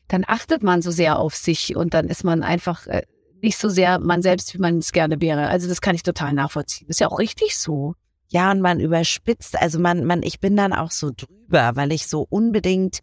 [0.09, 3.03] dann achtet man so sehr auf sich und dann ist man einfach äh,
[3.43, 5.49] nicht so sehr man selbst, wie man es gerne wäre.
[5.49, 6.89] Also das kann ich total nachvollziehen.
[6.89, 7.95] Ist ja auch richtig so.
[8.29, 12.07] Ja, und man überspitzt, also man, man, ich bin dann auch so drüber, weil ich
[12.07, 13.01] so unbedingt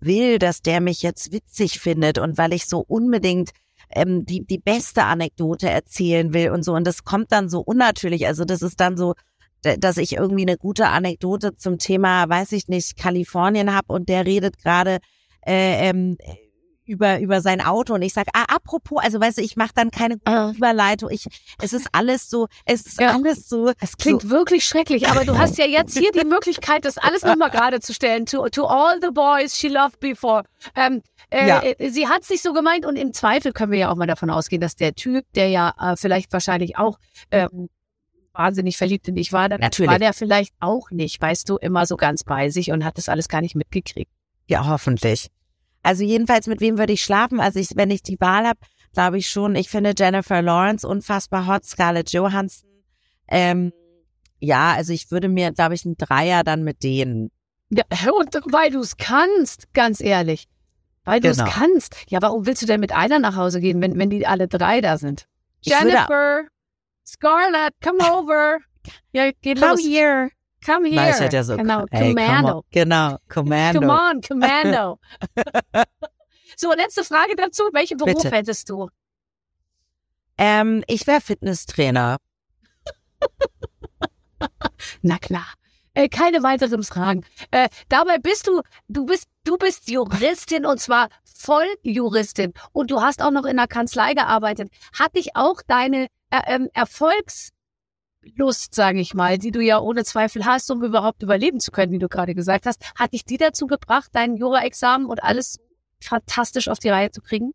[0.00, 3.50] will, dass der mich jetzt witzig findet und weil ich so unbedingt
[3.90, 6.74] ähm, die, die beste Anekdote erzählen will und so.
[6.74, 8.26] Und das kommt dann so unnatürlich.
[8.26, 9.14] Also das ist dann so,
[9.62, 14.26] dass ich irgendwie eine gute Anekdote zum Thema, weiß ich nicht, Kalifornien hab und der
[14.26, 14.98] redet gerade
[15.46, 16.16] äh, ähm,
[16.84, 19.90] über über sein Auto und ich sag, ah, apropos, also weißt du, ich mache dann
[19.90, 20.52] keine Ah.
[20.56, 21.10] Überleitung.
[21.10, 21.26] Ich,
[21.60, 23.10] es ist alles so, es ist Ja.
[23.14, 23.72] alles so.
[23.78, 27.50] Es klingt wirklich schrecklich, aber du hast ja jetzt hier die Möglichkeit, das alles nochmal
[27.50, 28.24] gerade zu stellen.
[28.24, 30.44] To, to all the boys she loved before.
[30.74, 31.62] Ähm, äh, Ja.
[31.62, 34.30] äh, Sie hat sich so gemeint und im Zweifel können wir ja auch mal davon
[34.30, 36.98] ausgehen, dass der Typ, der ja äh, vielleicht wahrscheinlich auch
[37.30, 37.68] ähm,
[38.32, 39.90] wahnsinnig verliebt in dich war, dann Natürlich.
[39.90, 43.10] war der vielleicht auch nicht, weißt du, immer so ganz bei sich und hat das
[43.10, 44.10] alles gar nicht mitgekriegt.
[44.48, 45.30] Ja, hoffentlich.
[45.82, 47.38] Also jedenfalls, mit wem würde ich schlafen?
[47.40, 48.58] Also ich, wenn ich die Wahl habe,
[48.92, 52.68] glaube ich schon, ich finde Jennifer Lawrence unfassbar hot, Scarlett Johansson.
[53.28, 53.72] Ähm,
[54.40, 57.30] ja, also ich würde mir, glaube ich, einen Dreier dann mit denen.
[57.70, 60.48] Ja, und weil du es kannst, ganz ehrlich.
[61.04, 61.50] Weil du es Genau.
[61.50, 61.96] kannst.
[62.08, 64.80] Ja, warum willst du denn mit einer nach Hause gehen, wenn, wenn die alle drei
[64.80, 65.26] da sind?
[65.60, 66.44] Ich Jennifer,
[67.06, 68.58] Scarlett, come over.
[69.12, 69.80] Ja, geht los.
[69.84, 70.30] here.
[70.68, 70.96] Come here.
[70.96, 72.64] Nein, ich hätte ja so, genau, ey, Commando.
[72.70, 73.80] Genau, Commando.
[73.80, 74.98] Come on, Commando.
[76.56, 77.62] so, letzte Frage dazu.
[77.72, 78.36] Welchen Beruf Bitte.
[78.36, 78.90] hättest du?
[80.36, 82.18] Ähm, ich wäre Fitnesstrainer.
[85.00, 85.46] Na klar.
[85.94, 87.24] Äh, keine weiteren Fragen.
[87.50, 93.22] Äh, dabei bist du, du bist, du bist Juristin und zwar Volljuristin und du hast
[93.22, 94.70] auch noch in der Kanzlei gearbeitet.
[94.92, 96.68] Hat dich auch deine äh, ähm,
[98.22, 101.92] Erfolgslust, sage ich mal, die du ja ohne Zweifel hast, um überhaupt überleben zu können,
[101.92, 105.58] wie du gerade gesagt hast, hat dich die dazu gebracht, dein Jura-Examen und alles
[106.00, 107.52] fantastisch auf die Reihe zu kriegen?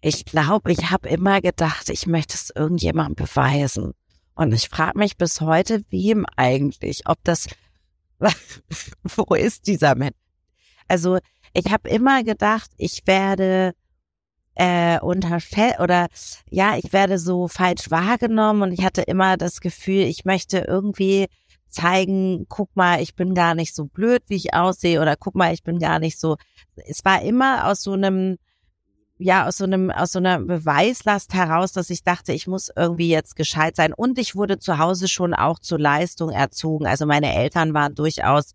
[0.00, 3.94] Ich glaube, ich habe immer gedacht, ich möchte es irgendjemandem beweisen.
[4.34, 7.48] Und ich frage mich bis heute, wem eigentlich, ob das,
[9.02, 10.16] wo ist dieser Mensch?
[10.86, 11.18] Also
[11.52, 13.74] ich habe immer gedacht, ich werde
[14.58, 16.08] äh, unterstellt oder
[16.50, 21.28] ja, ich werde so falsch wahrgenommen und ich hatte immer das Gefühl, ich möchte irgendwie
[21.68, 25.54] zeigen, guck mal, ich bin gar nicht so blöd, wie ich aussehe oder guck mal,
[25.54, 26.36] ich bin gar nicht so.
[26.88, 28.38] Es war immer aus so einem
[29.18, 33.10] ja aus so einem aus so einer Beweislast heraus, dass ich dachte, ich muss irgendwie
[33.10, 36.86] jetzt gescheit sein und ich wurde zu Hause schon auch zur Leistung erzogen.
[36.86, 38.54] Also meine Eltern waren durchaus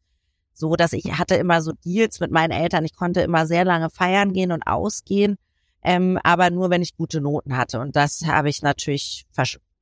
[0.53, 2.85] so, dass ich hatte immer so Deals mit meinen Eltern.
[2.85, 5.37] Ich konnte immer sehr lange feiern gehen und ausgehen,
[5.83, 9.25] ähm, aber nur wenn ich gute Noten hatte und das habe ich natürlich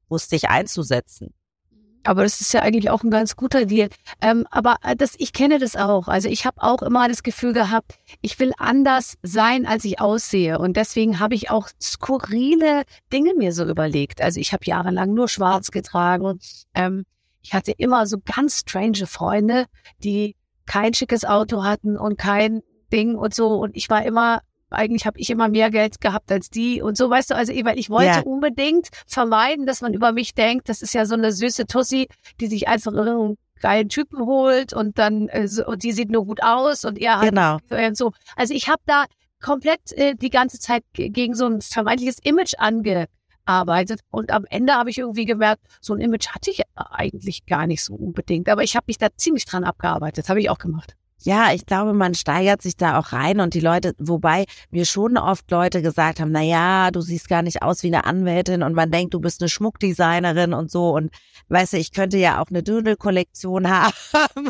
[0.10, 1.34] wusste ich einzusetzen.
[2.04, 3.90] Aber das ist ja eigentlich auch ein ganz guter Deal.
[4.22, 6.08] Ähm, aber äh, das, ich kenne das auch.
[6.08, 10.58] Also ich habe auch immer das Gefühl gehabt, ich will anders sein, als ich aussehe.
[10.58, 12.84] Und deswegen habe ich auch skurrile
[13.14, 14.22] Dinge mir so überlegt.
[14.22, 16.40] Also ich habe jahrelang nur schwarz getragen.
[16.74, 17.06] Ähm,
[17.44, 19.66] ich hatte immer so ganz strange Freunde,
[20.04, 20.36] die
[20.66, 23.56] kein schickes Auto hatten und kein Ding und so.
[23.56, 24.42] Und ich war immer
[24.72, 27.78] eigentlich habe ich immer mehr Geld gehabt als die und so, weißt du, also weil
[27.78, 28.22] ich wollte Ja.
[28.22, 32.08] unbedingt vermeiden, dass man über mich denkt, das ist ja so eine süße Tussi,
[32.40, 36.42] die sich einfach irgendeinen geilen Typen holt und dann äh, und die sieht nur gut
[36.42, 37.58] aus und er hat Genau.
[37.70, 38.12] und so.
[38.36, 39.06] Also ich habe da
[39.42, 42.54] komplett äh, die ganze Zeit ge- gegen so ein vermeintliches Image
[43.46, 47.68] angearbeitet und am Ende habe ich irgendwie gemerkt, so ein Image hatte ich eigentlich gar
[47.68, 50.96] nicht so unbedingt, aber ich habe mich da ziemlich dran abgearbeitet, habe ich auch gemacht.
[51.24, 55.18] Ja, ich glaube, man steigert sich da auch rein und die Leute, wobei mir schon
[55.18, 58.74] oft Leute gesagt haben, na ja, du siehst gar nicht aus wie eine Anwältin und
[58.74, 61.12] man denkt, du bist eine Schmuckdesignerin und so und
[61.50, 63.94] weißt du, ich könnte ja auch eine Dödel-Kollektion haben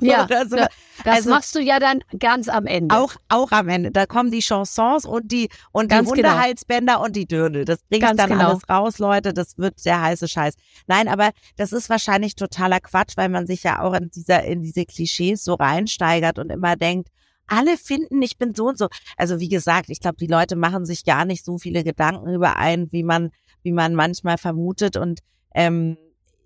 [0.02, 0.56] Ja, oder so.
[0.56, 0.68] da-
[1.04, 2.96] Das Also- machst du ja dann ganz am Ende.
[2.96, 3.90] Auch, auch am Ende.
[3.92, 6.30] Da kommen die Chansons und die, und die Ganz genau.
[6.30, 7.66] Hundehalsbänder und die Dödel.
[7.66, 8.50] Das Ganz dann genau.
[8.52, 9.34] alles raus, Leute.
[9.34, 10.54] Das wird der heiße Scheiß.
[10.88, 14.62] Nein, aber das ist wahrscheinlich totaler Quatsch, weil man sich ja auch in dieser, in
[14.62, 17.10] diese Klischees so reinsteigert und immer denkt,
[17.48, 18.88] alle finden, ich bin so und so.
[19.18, 22.56] Also wie gesagt, ich glaube, die Leute machen sich gar nicht so viele Gedanken über
[22.56, 23.32] einen, wie man,
[23.64, 24.96] wie man manchmal vermutet.
[24.96, 25.20] Und
[25.54, 25.98] ähm,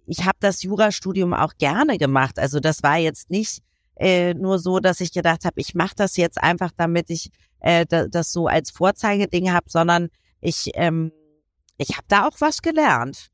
[0.07, 2.39] ich habe das Jurastudium auch gerne gemacht.
[2.39, 3.59] Also das war jetzt nicht
[3.97, 7.85] äh, nur so, dass ich gedacht habe, ich mache das jetzt einfach, damit ich äh,
[7.85, 10.09] da, das so als Vorzeigeding habe, sondern
[10.41, 11.11] ich ähm,
[11.77, 13.27] ich habe da auch was gelernt.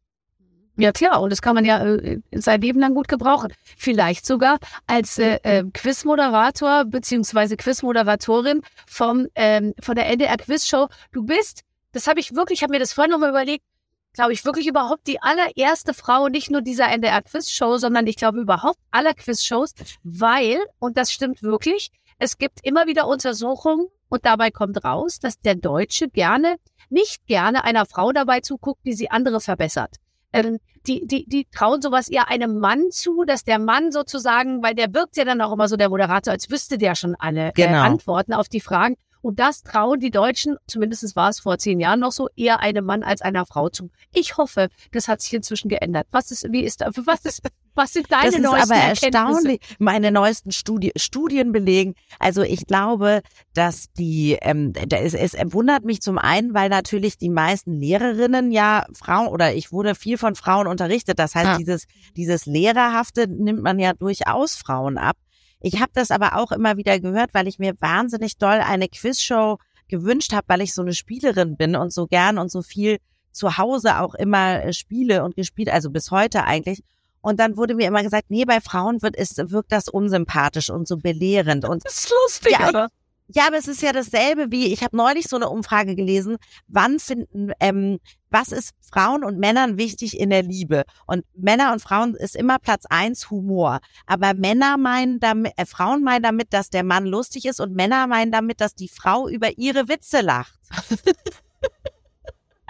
[0.78, 3.53] Ja, klar, und das kann man ja äh, sein Leben lang gut gebrauchen.
[3.78, 4.57] Vielleicht sogar
[4.88, 10.88] als äh, äh, Quizmoderator beziehungsweise Quizmoderatorin vom, ähm, von der NDR Quizshow.
[11.11, 11.61] Du bist,
[11.91, 13.65] das habe ich wirklich, ich habe mir das vorhin nochmal überlegt,
[14.13, 18.39] glaube ich, wirklich überhaupt die allererste Frau, nicht nur dieser NDR Quizshow, sondern ich glaube
[18.39, 24.51] überhaupt aller Quizshows, weil, und das stimmt wirklich, es gibt immer wieder Untersuchungen und dabei
[24.51, 26.55] kommt raus, dass der Deutsche gerne,
[26.89, 29.97] nicht gerne einer Frau dabei zuguckt, wie sie andere verbessert
[30.34, 34.73] ähm, die, die, die trauen sowas eher einem Mann zu, dass der Mann sozusagen, weil
[34.73, 37.51] der wirkt ja dann auch immer so der Moderator, als wüsste der schon alle äh,
[37.53, 37.82] Genau.
[37.82, 38.95] Antworten auf die Fragen.
[39.22, 42.86] Und das trauen die Deutschen, zumindest war es vor zehn Jahren noch so, eher einem
[42.86, 43.89] Mann als einer Frau zu.
[44.13, 46.07] Ich hoffe, das hat sich inzwischen geändert.
[46.11, 47.41] Was ist, wie ist da, was ist,
[47.76, 49.61] was sind deine Das ist neuesten aber erstaunlich.
[49.80, 51.95] Meine neuesten Studi Studien belegen.
[52.19, 53.22] Also ich glaube,
[53.53, 58.51] dass die, ähm, da ist, es wundert mich zum einen, weil natürlich die meisten Lehrerinnen
[58.51, 61.19] ja Frauen oder ich wurde viel von Frauen unterrichtet.
[61.19, 61.57] Das heißt, Ah.
[61.57, 65.15] dieses dieses Lehrerhafte nimmt man ja durchaus Frauen ab.
[65.62, 69.57] Ich habe das aber auch immer wieder gehört, weil ich mir wahnsinnig doll eine Quizshow
[69.88, 72.97] gewünscht habe, weil ich so eine Spielerin bin und so gern und so viel
[73.32, 76.84] zu Hause auch immer äh, spiele und gespielt, also bis heute eigentlich.
[77.22, 80.88] Und dann wurde mir immer gesagt, nee, bei Frauen wird es, wirkt das unsympathisch und
[80.88, 81.66] so belehrend.
[81.66, 82.88] Und Das ist lustig, Ja, aber.
[83.34, 86.99] Ja, aber es ist ja dasselbe wie, ich habe neulich so eine Umfrage gelesen, wann
[86.99, 90.84] finden, ähm, was ist Frauen und Männern wichtig in der Liebe?
[91.05, 93.79] Und Männer und Frauen ist immer Platz eins Humor.
[94.05, 98.07] Aber Männer meinen damit, äh, Frauen meinen damit, dass der Mann lustig ist und Männer
[98.07, 100.59] meinen damit, dass die Frau über ihre Witze lacht.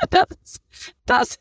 [0.10, 0.26] Das,
[1.06, 1.40] das,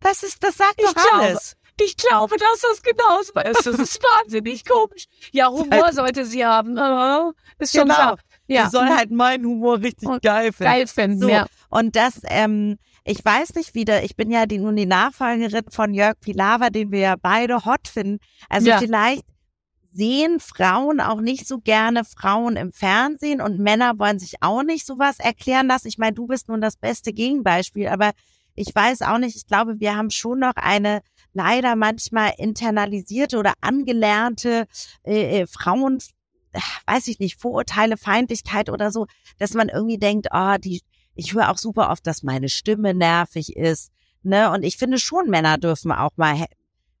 [0.00, 1.56] Das ist, das sagt Ich doch glaube, alles.
[1.80, 3.66] Ich glaube, dass das genauso ist.
[3.66, 5.04] Das ist wahnsinnig komisch.
[5.32, 6.76] Ja, Humor sollte sie haben.
[6.76, 7.94] Äh, Ist schon Genau.
[7.94, 8.18] klar.
[8.46, 8.64] Ja.
[8.66, 10.72] Die soll halt meinen Humor richtig Und geil finden.
[10.72, 11.18] geil finden.
[11.20, 11.46] So, Ja.
[11.70, 15.94] und das, ähm, ich weiß nicht wieder, ich bin ja die, nun die Nachfolgerin von
[15.94, 18.18] Jörg Pilawa, den wir ja beide hot finden.
[18.48, 18.78] Also Ja.
[18.78, 19.24] vielleicht
[19.92, 24.84] sehen Frauen auch nicht so gerne Frauen im Fernsehen und Männer wollen sich auch nicht
[24.86, 25.88] sowas erklären lassen.
[25.88, 28.10] Ich meine, du bist nun das beste Gegenbeispiel, aber
[28.56, 31.00] ich weiß auch nicht, ich glaube, wir haben schon noch eine
[31.34, 34.66] leider manchmal internalisierte oder angelernte
[35.04, 35.98] äh, äh, Frauen,
[36.52, 39.06] äh, weiß ich nicht, Vorurteile, Feindlichkeit oder so,
[39.38, 40.80] dass man irgendwie denkt, ah, die,
[41.14, 43.90] ich höre auch super oft, dass meine Stimme nervig ist,
[44.22, 44.50] ne?
[44.50, 46.46] Und ich finde schon, Männer dürfen auch mal,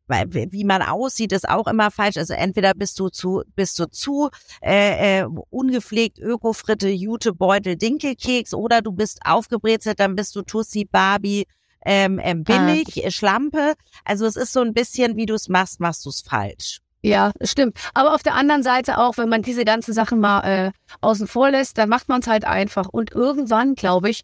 [0.06, 2.18] weil wie man aussieht, ist auch immer falsch.
[2.18, 4.28] Also entweder bist du zu, bist du zu
[4.60, 10.84] äh, äh, ungepflegt Ökofritte, Jute, Beutel, Dinkelkeks oder du bist aufgebrezelt, dann bist du Tussi,
[10.84, 11.46] Barbie,
[11.84, 13.74] ähm, ähm, billig, äh, Schlampe.
[14.04, 16.80] Also es ist so ein bisschen, wie du es machst, machst du es falsch.
[17.02, 17.76] Ja, stimmt.
[17.92, 20.72] Aber auf der anderen Seite auch, wenn man diese ganzen Sachen mal äh,
[21.02, 22.88] außen vor lässt, dann macht man es halt einfach.
[22.88, 24.22] Und irgendwann, glaube ich,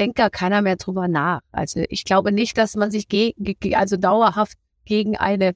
[0.00, 1.40] denkt gar keiner mehr drüber nach.
[1.52, 5.54] Also ich glaube nicht, dass man sich gegen, ge- also dauerhaft gegen eine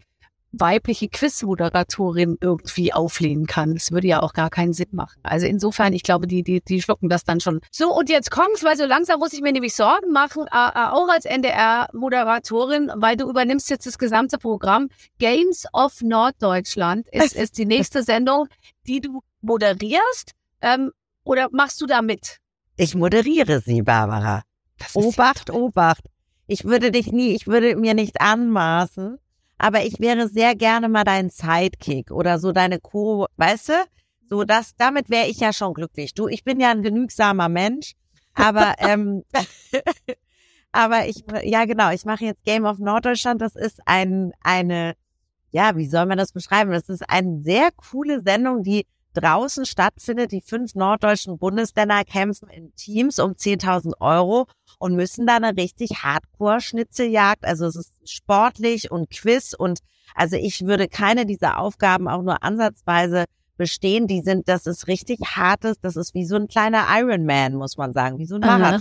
[0.53, 3.75] weibliche Quizmoderatorin irgendwie auflehnen kann.
[3.75, 5.19] Das würde ja auch gar keinen Sinn machen.
[5.23, 7.61] Also insofern, ich glaube, die, die, die schlucken das dann schon.
[7.71, 10.89] So, und jetzt kommt's, weil so langsam muss ich mir nämlich Sorgen machen, äh, äh,
[10.91, 14.89] auch als NDR-Moderatorin, weil du übernimmst jetzt das gesamte Programm.
[15.19, 18.47] Games of Norddeutschland ist, ist die nächste Sendung,
[18.87, 20.33] die du moderierst.
[20.61, 20.93] Ähm,
[21.25, 22.39] oder machst du da mit?
[22.77, 24.43] Ich moderiere sie, Barbara.
[24.95, 26.05] Obacht, Obacht.
[26.47, 29.19] Ich würde dich nie, ich würde mir nicht anmaßen,
[29.63, 33.73] aber ich wäre sehr gerne mal dein Sidekick oder so deine Co, weißt du?
[34.29, 36.15] So das, damit wäre ich ja schon glücklich.
[36.15, 37.93] Du, ich bin ja ein genügsamer Mensch,
[38.35, 39.23] aber ähm,
[40.73, 43.41] aber ich, ja genau, ich mache jetzt Game of Norddeutschland.
[43.41, 44.95] Das ist ein eine,
[45.53, 46.73] ja, wie soll man das beschreiben?
[46.73, 48.85] Das ist eine sehr coole Sendung, die
[49.15, 50.33] draußen stattfindet.
[50.33, 54.47] Die fünf norddeutschen Bundesländer kämpfen in Teams um 10.000 Euro
[54.79, 57.45] und müssen da eine richtig Hardcore-Schnitzeljagd.
[57.45, 59.81] Also es ist sportlich und Quiz und
[60.15, 63.25] also ich würde keine dieser Aufgaben auch nur ansatzweise
[63.57, 67.77] bestehen, die sind, das ist richtig hartes, das ist wie so ein kleiner Ironman, muss
[67.77, 68.81] man sagen, wie so ein Aha.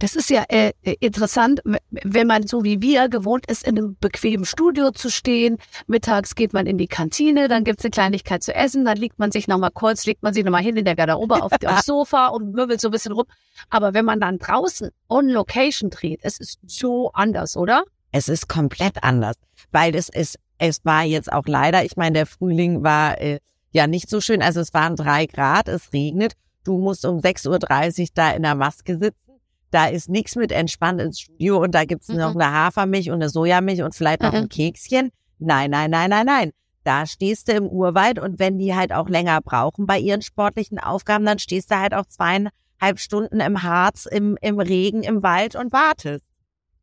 [0.00, 3.96] Das ist ja äh, äh, interessant, wenn man so wie wir gewohnt ist, in einem
[3.98, 5.58] bequemen Studio zu stehen.
[5.88, 9.32] Mittags geht man in die Kantine, dann gibt's eine Kleinigkeit zu essen, dann liegt man
[9.32, 12.54] sich nochmal kurz, legt man sich nochmal hin in der Garderobe auf, aufs Sofa und
[12.54, 13.24] wirbelt so ein bisschen rum.
[13.70, 17.82] Aber wenn man dann draußen on Location dreht, es ist so anders, oder?
[18.12, 19.34] Es ist komplett anders,
[19.72, 23.40] weil es ist, es war jetzt auch leider, ich meine, der Frühling war äh,
[23.72, 28.00] ja nicht so schön, also es waren drei Grad, es regnet, du musst um 6.30
[28.00, 29.27] Uhr da in der Maske sitzen,
[29.70, 32.40] da ist nichts mit entspannt ins Studio und da gibt's noch Mhm.
[32.40, 34.38] eine Hafermilch und eine Sojamilch und vielleicht noch Mhm.
[34.38, 35.10] ein Kekschen.
[35.38, 36.50] Nein, nein, nein, nein, nein.
[36.84, 40.78] Da stehst du im Urwald und wenn die halt auch länger brauchen bei ihren sportlichen
[40.78, 45.54] Aufgaben, dann stehst du halt auch zweieinhalb Stunden im Harz, im, im Regen, im Wald
[45.54, 46.24] und wartest.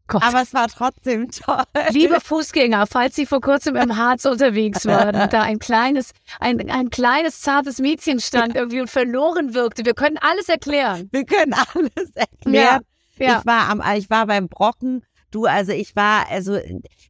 [0.08, 0.24] Gott.
[0.24, 1.64] Aber es war trotzdem toll.
[1.90, 6.70] Liebe Fußgänger, falls Sie vor kurzem im Harz unterwegs waren und da ein kleines, ein,
[6.70, 11.10] ein kleines, zartes Mädchen stand irgendwie und verloren wirkte, wir können alles erklären.
[11.12, 12.82] Wir können alles erklären.
[13.18, 13.40] Ja.
[13.40, 15.04] Ich war am, ich war beim Brocken.
[15.32, 16.60] Du, also ich war, also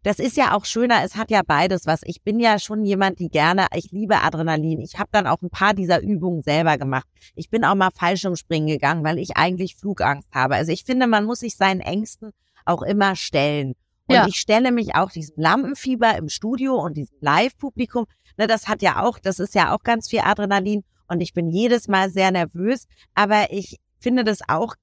[0.03, 1.03] das ist ja auch schöner.
[1.03, 2.01] Es hat ja beides was.
[2.05, 4.79] Ich bin ja schon jemand, die gerne, ich liebe Adrenalin.
[4.79, 7.07] Ich habe dann auch ein paar dieser Übungen selber gemacht.
[7.35, 10.55] Ich bin auch mal Fallschirmspringen gegangen, weil ich eigentlich Flugangst habe.
[10.55, 12.31] Also ich finde, man muss sich seinen Ängsten
[12.65, 13.73] auch immer stellen.
[14.07, 14.27] Und Ja.
[14.27, 18.05] ich stelle mich auch diesem Lampenfieber im Studio und diesem Live-Publikum.
[18.37, 20.83] Ne, das hat ja auch, das ist ja auch ganz viel Adrenalin.
[21.07, 22.85] Und ich bin jedes Mal sehr nervös.
[23.15, 24.75] Aber ich finde das auch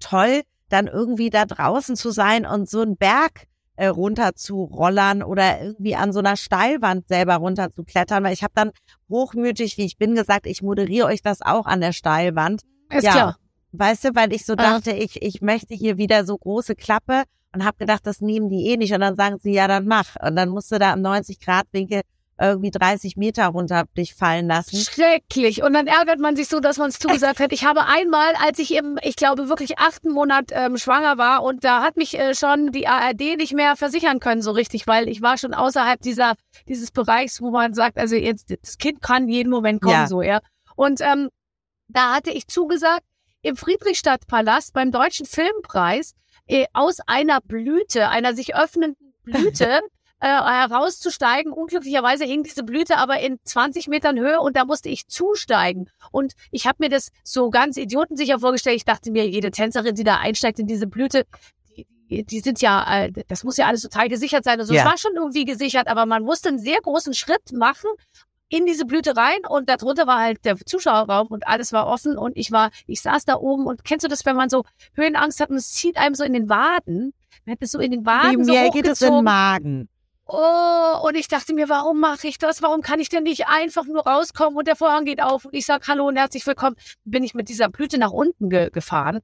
[0.00, 5.22] toll, dann irgendwie da draußen zu sein und so einen Berg äh, runter zu rollern
[5.22, 8.70] oder irgendwie an so einer Steilwand selber runter zu klettern, weil ich habe dann
[9.08, 12.62] hochmütig, wie ich bin, gesagt, ich moderiere euch das auch an der Steilwand.
[12.90, 13.12] Ist Ja.
[13.12, 13.36] klar.
[13.72, 14.56] Weißt du, weil ich so Ah.
[14.56, 18.68] dachte, ich, ich möchte hier wieder so große Klappe und habe gedacht, das nehmen die
[18.68, 18.92] eh nicht.
[18.92, 20.16] Und dann sagen sie, ja, dann mach.
[20.22, 22.02] Und dann musst du da im 90-Grad-Winkel
[22.40, 24.76] irgendwie 30 Meter runter dich fallen lassen.
[24.76, 25.62] Schrecklich.
[25.62, 27.52] Und dann ärgert man sich so, dass man es zugesagt hat.
[27.52, 31.62] Ich habe einmal, als ich im, ich glaube, wirklich achten Monat ähm, schwanger war und
[31.62, 35.22] da hat mich äh, schon die ARD nicht mehr versichern können so richtig, weil ich
[35.22, 36.34] war schon außerhalb dieser,
[36.68, 40.06] dieses Bereichs, wo man sagt, also jetzt, das Kind kann jeden Moment kommen, Ja.
[40.08, 40.40] so, ja.
[40.74, 41.28] Und ähm,
[41.88, 43.02] da hatte ich zugesagt,
[43.42, 46.14] im Friedrichstadtpalast beim Deutschen Filmpreis
[46.46, 49.80] äh, aus einer Blüte, einer sich öffnenden Blüte,
[50.20, 51.52] äh, herauszusteigen.
[51.52, 55.90] Unglücklicherweise hing diese Blüte aber in 20 Metern Höhe und da musste ich zusteigen.
[56.12, 58.76] Und ich habe mir das so ganz idiotensicher vorgestellt.
[58.76, 61.26] Ich dachte mir, jede Tänzerin, die da einsteigt in diese Blüte,
[62.08, 64.60] die, die, sind ja, äh, das muss ja alles total gesichert sein.
[64.60, 64.82] Also Ja.
[64.82, 67.90] es war schon irgendwie gesichert, aber man musste einen sehr großen Schritt machen
[68.52, 72.36] in diese Blüte rein und darunter war halt der Zuschauerraum und alles war offen und
[72.36, 75.48] ich war, ich saß da oben und kennst du das, wenn man so Höhenangst hat
[75.48, 77.14] und es zieht einem so in den Waden?
[77.46, 79.24] Man hat es so in den Waden Wie so mir geht es in den.
[79.24, 79.88] Magen.
[80.26, 82.60] Oh, und ich dachte mir, warum mache ich das?
[82.60, 85.64] Warum kann ich denn nicht einfach nur rauskommen und der Vorhang geht auf und ich
[85.64, 86.76] sag Hallo und herzlich willkommen?
[87.04, 89.20] Bin ich mit dieser Blüte nach unten ge gefahren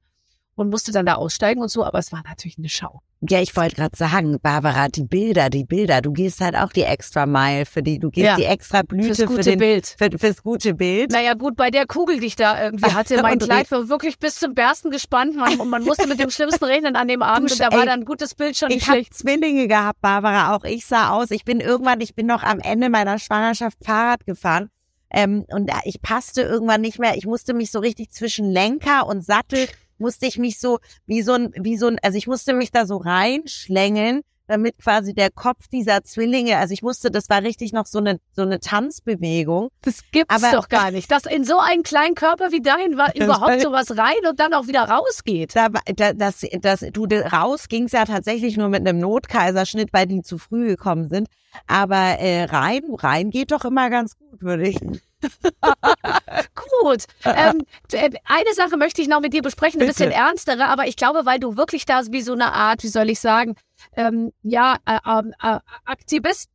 [0.59, 3.01] und musste dann da aussteigen und so, aber es war natürlich eine Schau.
[3.27, 6.83] Ja, ich wollte gerade sagen, Barbara, die Bilder, die Bilder, du gehst halt auch die
[6.83, 9.95] extra Mile für die, du gehst Ja, die extra Blüte Fürs gute für den, Bild.
[9.97, 11.11] für, fürs gute Bild.
[11.11, 14.35] Naja, gut, bei der Kugel, die ich da irgendwie hatte, mein Kleid war wirklich bis
[14.35, 17.59] zum Bersten gespannt man, und man musste mit dem Schlimmsten rechnen an dem Abend und
[17.59, 19.13] da war dann ein gutes Bild schon nicht Ich habe schlecht.
[19.15, 21.31] Zwillinge gehabt, Barbara, auch ich sah aus.
[21.31, 24.69] Ich bin irgendwann, ich bin noch am Ende meiner Schwangerschaft Fahrrad gefahren.
[25.11, 27.17] Ähm, und da- ich passte irgendwann nicht mehr.
[27.17, 29.67] Ich musste mich so richtig zwischen Lenker und Sattel,
[29.99, 32.85] musste ich mich so wie so ein, wie so ein, also ich musste mich da
[32.85, 37.85] so reinschlängeln, damit quasi der Kopf dieser Zwillinge, also ich musste, das war richtig noch
[37.85, 39.69] so eine, so eine Tanzbewegung.
[39.83, 41.11] Das gibt's aber- doch gar nicht.
[41.11, 44.67] Dass in so einen kleinen Körper wie dein war, überhaupt sowas rein und dann auch
[44.67, 45.55] wieder rausgeht.
[45.55, 50.23] Da, da, das, das, du, raus ging's ja tatsächlich nur mit einem Notkaiserschnitt, weil die
[50.23, 51.27] zu früh gekommen sind.
[51.67, 54.77] Aber äh, rein, rein geht doch immer ganz gut, würde ich.
[56.81, 57.05] Gut.
[57.25, 57.61] Ähm,
[57.91, 60.05] äh, eine Sache möchte ich noch mit dir besprechen, ein Bitte.
[60.05, 63.09] bisschen ernstere, aber ich glaube, weil du wirklich da wie so eine Art, wie soll
[63.09, 63.55] ich sagen,
[63.95, 66.53] ähm, ja, äh, ähm, äh, Aktivisten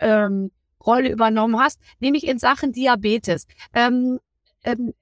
[0.00, 0.50] ähm,
[0.84, 3.46] übernommen hast, nämlich in Sachen Diabetes.
[3.72, 4.18] Ähm,
[4.64, 4.94] ähm,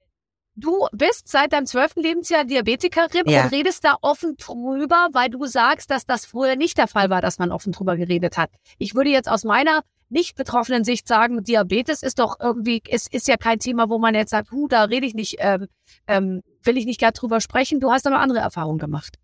[0.55, 3.43] du bist seit deinem zwölften Lebensjahr Diabetikerin Ja.
[3.45, 7.21] und redest da offen drüber, weil du sagst, dass das früher nicht der Fall war,
[7.21, 8.51] dass man offen drüber geredet hat.
[8.77, 9.81] Ich würde jetzt aus meiner
[10.11, 14.13] nicht betroffenen Sicht sagen, Diabetes ist doch irgendwie, es ist ja kein Thema, wo man
[14.13, 15.67] jetzt sagt, hu, da rede ich nicht, ähm,
[16.07, 17.79] ähm, will ich nicht gar drüber sprechen.
[17.79, 19.17] Du hast aber andere Erfahrungen gemacht.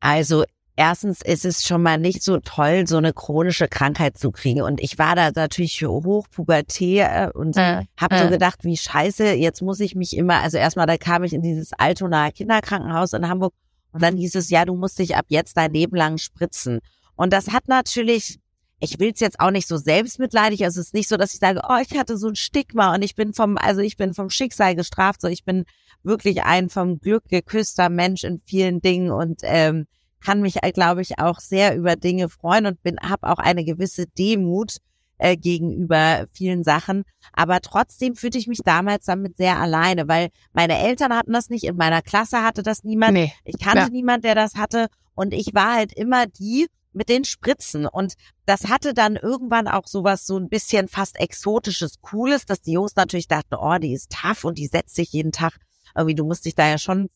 [0.00, 0.44] Also
[0.76, 4.62] erstens ist es schon mal nicht so toll, so eine chronische Krankheit zu kriegen.
[4.62, 8.30] Und ich war da natürlich hochpubertät äh, und Äh, habe so äh.
[8.30, 11.72] gedacht, wie scheiße, jetzt muss ich mich immer, also erstmal, da kam ich in dieses
[11.72, 13.52] Altonaer Kinderkrankenhaus in Hamburg
[13.90, 16.78] und dann hieß es, ja, du musst dich ab jetzt dein Leben lang spritzen.
[17.16, 18.38] Und das hat natürlich,
[18.80, 20.64] ich will's jetzt auch nicht so selbstmitleidig.
[20.64, 23.02] Also es ist nicht so, dass ich sage, oh, ich hatte so ein Stigma und
[23.02, 25.20] ich bin vom, also ich bin vom Schicksal gestraft.
[25.20, 25.64] So, ich bin
[26.02, 29.86] wirklich ein vom Glück geküsster Mensch in vielen Dingen und ähm,
[30.24, 34.06] kann mich, glaube ich, auch sehr über Dinge freuen und bin, habe auch eine gewisse
[34.06, 34.76] Demut
[35.18, 37.04] äh, gegenüber vielen Sachen.
[37.32, 41.64] Aber trotzdem fühlte ich mich damals damit sehr alleine, weil meine Eltern hatten das nicht,
[41.64, 43.14] in meiner Klasse hatte das niemand.
[43.14, 43.32] Nee.
[43.44, 43.88] Ich kannte Ja.
[43.88, 44.86] niemand, der das hatte.
[45.14, 46.68] Und ich war halt immer die
[46.98, 47.86] mit den Spritzen.
[47.86, 52.72] Und das hatte dann irgendwann auch sowas so ein bisschen fast exotisches, cooles, dass die
[52.72, 55.58] Jungs natürlich dachten, oh, die ist tough und die setzt sich jeden Tag
[55.96, 57.08] irgendwie, du musst dich da ja schon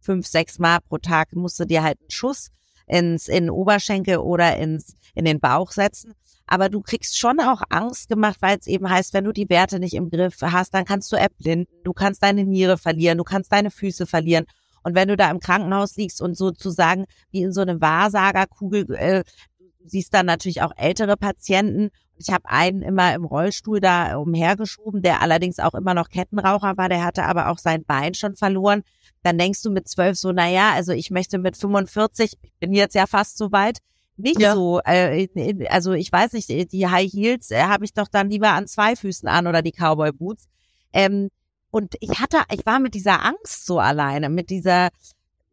[0.00, 2.50] fünf, sechs Mal pro Tag, musst du dir halt einen Schuss
[2.86, 6.14] ins, in den Oberschenkel oder ins, in den Bauch setzen.
[6.46, 9.80] Aber du kriegst schon auch Angst gemacht, weil es eben heißt, wenn du die Werte
[9.80, 13.50] nicht im Griff hast, dann kannst du erblinden, du kannst deine Niere verlieren, du kannst
[13.50, 14.44] deine Füße verlieren.
[14.84, 19.24] Und wenn du da im Krankenhaus liegst und sozusagen wie in so eine Wahrsagerkugel, äh,
[19.58, 21.90] du siehst dann natürlich auch ältere Patienten.
[22.16, 26.88] Ich habe einen immer im Rollstuhl da umhergeschoben, der allerdings auch immer noch Kettenraucher war,
[26.88, 28.82] der hatte aber auch sein Bein schon verloren.
[29.22, 32.72] Dann denkst du mit zwölf so, na ja, also ich möchte mit 45, ich bin
[32.72, 33.78] jetzt ja fast so weit,
[34.16, 34.54] nicht Ja.
[34.54, 35.26] so, äh,
[35.70, 38.94] also ich weiß nicht, die High Heels äh, habe ich doch dann lieber an zwei
[38.94, 40.46] Füßen an oder die Cowboy Boots.
[40.92, 41.30] Ähm,
[41.74, 44.90] und ich hatte, ich war mit dieser Angst so alleine, mit dieser,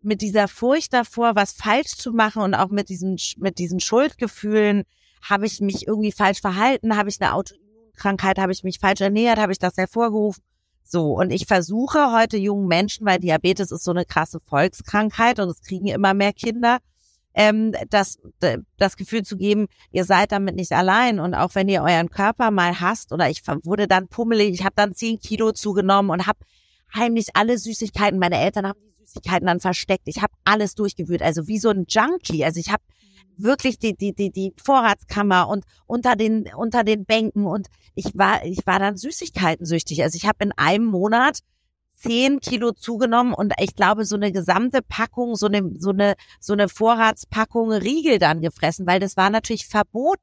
[0.03, 4.83] mit dieser Furcht davor, was falsch zu machen und auch mit diesen, mit diesen Schuldgefühlen,
[5.27, 9.39] habe ich mich irgendwie falsch verhalten, habe ich eine Autoimmunkrankheit, habe ich mich falsch ernährt,
[9.39, 10.43] habe ich das hervorgerufen.
[10.83, 15.49] So, und ich versuche heute jungen Menschen, weil Diabetes ist so eine krasse Volkskrankheit und
[15.49, 16.77] es kriegen immer mehr Kinder,
[17.33, 18.19] ähm, das,
[18.77, 21.19] das Gefühl zu geben, ihr seid damit nicht allein.
[21.19, 24.75] Und auch wenn ihr euren Körper mal hasst oder ich wurde dann pummelig, ich habe
[24.75, 26.39] dann zehn Kilo zugenommen und habe
[26.93, 31.47] heimlich alle Süßigkeiten, meine Eltern haben die Süßigkeiten dann versteckt, ich habe alles durchgewühlt, also
[31.47, 32.83] wie so ein Junkie, also ich habe
[33.37, 38.45] wirklich die die die die Vorratskammer und unter den unter den Bänken und ich war
[38.45, 41.39] ich war dann Süßigkeiten süchtig, also ich habe in einem Monat
[42.01, 46.53] zehn Kilo zugenommen und ich glaube so eine gesamte Packung, so eine so eine so
[46.53, 50.21] eine Vorratspackung Riegel dann gefressen, weil das war natürlich verboten.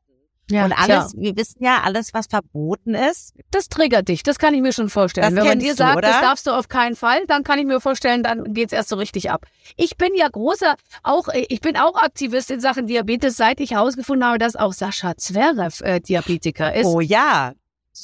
[0.50, 4.54] Ja, und alles, wir wissen ja, alles, was verboten ist, Das triggert dich, das kann
[4.54, 5.34] ich mir schon vorstellen.
[5.34, 6.20] Das Wenn man dir du, sagt, das oder?
[6.22, 9.30] darfst du auf keinen Fall, dann kann ich mir vorstellen, dann geht's erst so richtig
[9.30, 9.44] ab.
[9.76, 13.72] Ich bin ja großer, auch äh, ich bin auch Aktivist in Sachen Diabetes, seit ich
[13.72, 16.86] herausgefunden habe, dass auch Sascha Zverev äh, Diabetiker ist.
[16.86, 17.52] oh ja,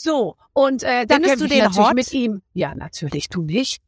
[0.02, 1.94] So, und äh, da Findest du den natürlich hot?
[1.94, 2.42] mit ihm.
[2.52, 3.80] Ja, natürlich, du nicht.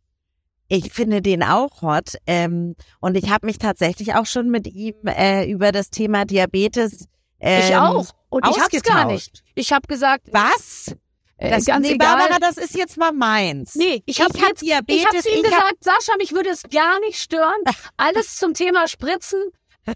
[0.69, 2.15] ich finde den auch hot.
[2.27, 7.07] Ähm, und ich habe mich tatsächlich auch schon mit ihm äh, über das Thema Diabetes
[7.41, 8.07] ähm, Ich auch.
[8.29, 9.43] Und ich hab's gar nicht.
[9.55, 10.95] Ich habe gesagt, Was?
[11.39, 12.17] äh, Das, ganz nee, egal.
[12.19, 13.75] Barbara, das ist jetzt mal meins.
[13.75, 16.51] Nee, ich habe hab Diabetes, ich habe zu ihm ich hab- gesagt, Sascha, mich würde
[16.51, 17.55] es gar nicht stören.
[17.97, 19.41] Alles zum Thema Spritzen.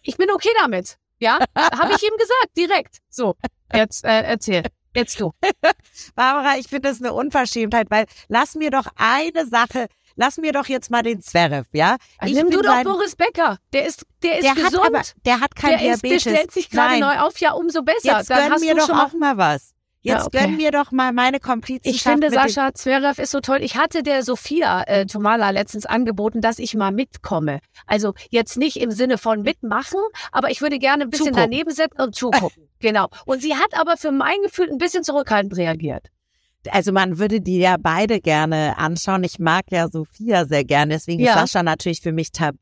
[0.03, 0.99] Ich bin okay damit.
[1.19, 2.99] Ja, habe ich ihm gesagt, direkt.
[3.11, 3.35] So,
[3.75, 4.63] jetzt äh, erzähl.
[4.95, 5.33] Jetzt du.
[6.15, 9.87] Barbara, ich finde das eine Unverschämtheit, weil lass mir doch eine Sache,
[10.17, 11.97] lass mir doch jetzt mal den Zverev, ja?
[12.25, 13.59] Ich Nimm du doch Boris Becker.
[13.73, 14.85] Der ist, der ist der gesund.
[14.85, 16.23] hat aber, der hat kein der, ist, der Diabetes.
[16.23, 17.39] stellt sich gerade neu auf.
[17.39, 18.19] Ja, umso besser.
[18.19, 19.75] Jetzt Dann gönn mir du doch auch mal was.
[20.03, 20.47] Ja, Jetzt okay.
[20.47, 21.95] gönn mir doch mal meine Komplizenschaft.
[21.95, 23.59] Ich finde, Sascha Zverev ist so toll.
[23.61, 27.61] Ich hatte der Sophia äh, Tomala letztens angeboten, dass ich mal mitkomme.
[27.87, 30.01] Also jetzt nicht im Sinne von mitmachen,
[30.33, 31.51] aber ich würde gerne ein bisschen Zugucken.
[31.51, 32.69] daneben sitzen und zugucken.
[32.81, 33.09] genau.
[33.27, 36.07] Und sie hat aber für mein Gefühl ein bisschen zurückhaltend reagiert.
[36.71, 39.23] also man würde die ja beide gerne anschauen.
[39.25, 41.35] Ich mag ja Sophia sehr gerne, deswegen Ja.
[41.35, 42.57] ist Sascha natürlich für mich tabu,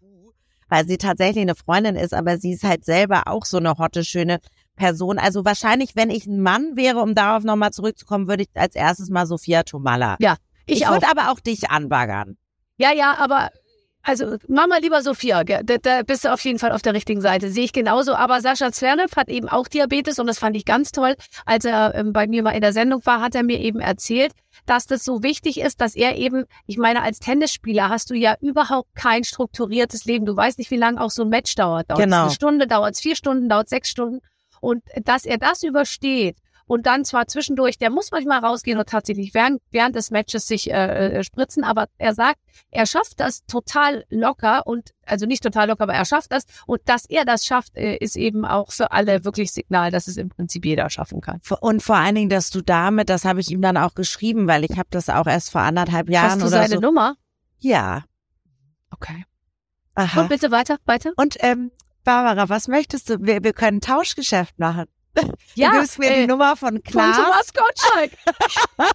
[0.68, 4.04] weil sie tatsächlich eine Freundin ist, aber sie ist halt selber auch so eine hotte,
[4.04, 4.38] schöne
[4.78, 5.18] Person.
[5.18, 9.10] Also wahrscheinlich, wenn ich ein Mann wäre, um darauf nochmal zurückzukommen, würde ich als erstes
[9.10, 10.16] mal Sophia Tomalla.
[10.20, 12.38] Ja, Ich, Ich, würde aber auch dich anbaggern.
[12.78, 13.50] Ja, ja, aber
[14.02, 17.50] also Mama lieber Sophia, da, da bist du auf jeden Fall auf der richtigen Seite.
[17.50, 18.14] Sehe ich genauso.
[18.14, 21.14] Aber Sascha Zverev hat eben auch Diabetes und das fand ich ganz toll.
[21.44, 24.32] Als er ähm, bei mir mal in der Sendung war, hat er mir eben erzählt,
[24.64, 28.36] dass das so wichtig ist, dass er eben, ich meine, als Tennisspieler hast du ja
[28.40, 30.24] überhaupt kein strukturiertes Leben.
[30.24, 31.90] Du weißt nicht, wie lange auch so ein Match dauert.
[31.90, 32.22] Dauert Genau.
[32.22, 34.20] eine Stunde, dauert es vier Stunden, dauert sechs Stunden.
[34.60, 36.36] Und dass er das übersteht
[36.68, 40.70] und dann zwar zwischendurch, der muss manchmal rausgehen und tatsächlich während, während des Matches sich
[40.70, 42.38] äh, äh, spritzen, aber er sagt,
[42.70, 46.82] er schafft das total locker und also nicht total locker, aber er schafft das und
[46.84, 50.28] dass er das schafft, äh, ist eben auch für alle wirklich Signal, dass es im
[50.28, 51.40] Prinzip jeder schaffen kann.
[51.60, 54.64] Und vor allen Dingen, dass du damit, das habe ich ihm dann auch geschrieben, weil
[54.64, 56.80] ich habe das auch erst vor anderthalb Jahren Hast du oder seine so.
[56.80, 57.16] Nummer?
[57.58, 58.04] Ja.
[58.90, 59.24] Okay.
[59.94, 60.20] Aha.
[60.20, 61.12] Und bitte weiter, weiter.
[61.16, 61.72] Und ähm,
[62.08, 63.18] Barbara, was möchtest du?
[63.20, 64.86] Wir, wir können ein Tauschgeschäft machen.
[65.54, 67.16] Ja, du gibst mir äh, die Nummer von von Klaas.
[67.16, 68.12] Thomas Gottschalk.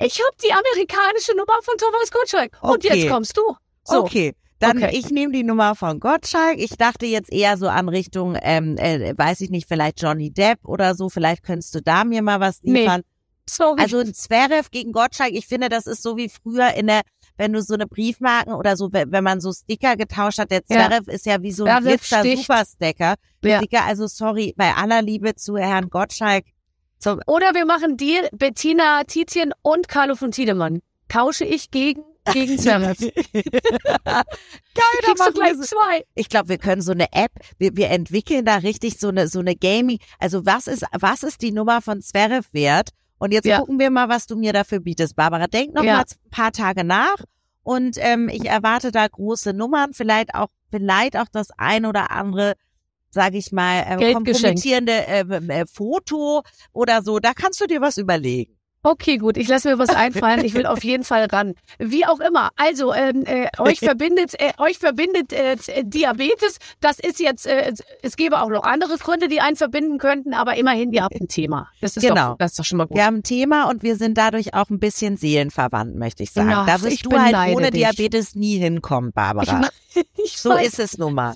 [0.00, 2.56] ich habe die amerikanische Nummer von Thomas Gottschalk.
[2.62, 2.96] Und Okay.
[3.00, 3.42] jetzt kommst du.
[3.84, 4.04] So.
[4.04, 4.96] Okay, Dann, Okay.
[4.96, 6.58] ich nehme die Nummer von Gottschalk.
[6.58, 10.60] Ich dachte jetzt eher so an Richtung, ähm, äh, weiß ich nicht, vielleicht Johnny Depp
[10.64, 11.10] oder so.
[11.10, 12.80] Vielleicht könntest du da mir mal was Nee.
[12.80, 13.02] liefern.
[13.50, 13.82] Sorry.
[13.82, 17.02] Also ein Zverev gegen Gottschalk, ich finde, das ist so wie früher in der,
[17.38, 20.88] wenn du so eine Briefmarken oder so, wenn man so Sticker getauscht hat, der Ja.
[20.88, 22.42] Zverev ist ja wie so ein sticht.
[22.42, 23.14] Supersticker.
[23.42, 23.58] Ja.
[23.58, 26.44] Sticker, also sorry, bei aller Liebe zu Herrn Gottschalk.
[26.98, 30.80] Zum, Oder wir machen Deal, Bettina Tizien und Carlo von Tiedemann.
[31.08, 32.98] Tausche ich gegen, gegen Zverev.
[32.98, 34.24] Geil,
[35.04, 36.04] du gleich zwei.
[36.16, 39.38] Ich glaube, wir können so eine App, wir, wir entwickeln da richtig so eine, so
[39.38, 39.98] eine Gaming.
[40.18, 42.90] Also was ist, was ist die Nummer von Zverev wert?
[43.18, 43.58] Und jetzt Ja.
[43.58, 45.46] gucken wir mal, was du mir dafür bietest, Barbara.
[45.46, 45.96] Denk noch Ja.
[45.96, 47.16] mal ein paar Tage nach.
[47.62, 52.54] Und ähm, ich erwarte da große Nummern, vielleicht auch, vielleicht auch das ein oder andere,
[53.10, 56.42] sage ich mal, äh, kompromittierende äh, äh, Foto
[56.72, 57.18] oder so.
[57.18, 58.57] Da kannst du dir was überlegen.
[58.90, 60.42] Okay, gut, ich lasse mir was einfallen.
[60.44, 61.54] Ich will auf jeden Fall ran.
[61.78, 62.50] Wie auch immer.
[62.56, 66.58] Also, ähm, äh, euch verbindet, äh, euch verbindet äh, Diabetes.
[66.80, 67.72] Das ist jetzt, äh,
[68.02, 71.28] es gäbe auch noch andere Gründe, die einen verbinden könnten, aber immerhin, ihr habt ein
[71.28, 71.68] Thema.
[71.82, 72.30] Das ist Genau.
[72.30, 72.96] doch, das ist doch schon mal gut.
[72.96, 76.50] Wir haben ein Thema und wir sind dadurch auch ein bisschen seelenverwandt, möchte ich sagen.
[76.50, 77.82] Ja, da wirst ich du halt ohne dich.
[77.82, 79.68] Diabetes nie hinkommen, Barbara.
[80.16, 80.66] Ich So weiß.
[80.66, 81.34] ist es nun mal.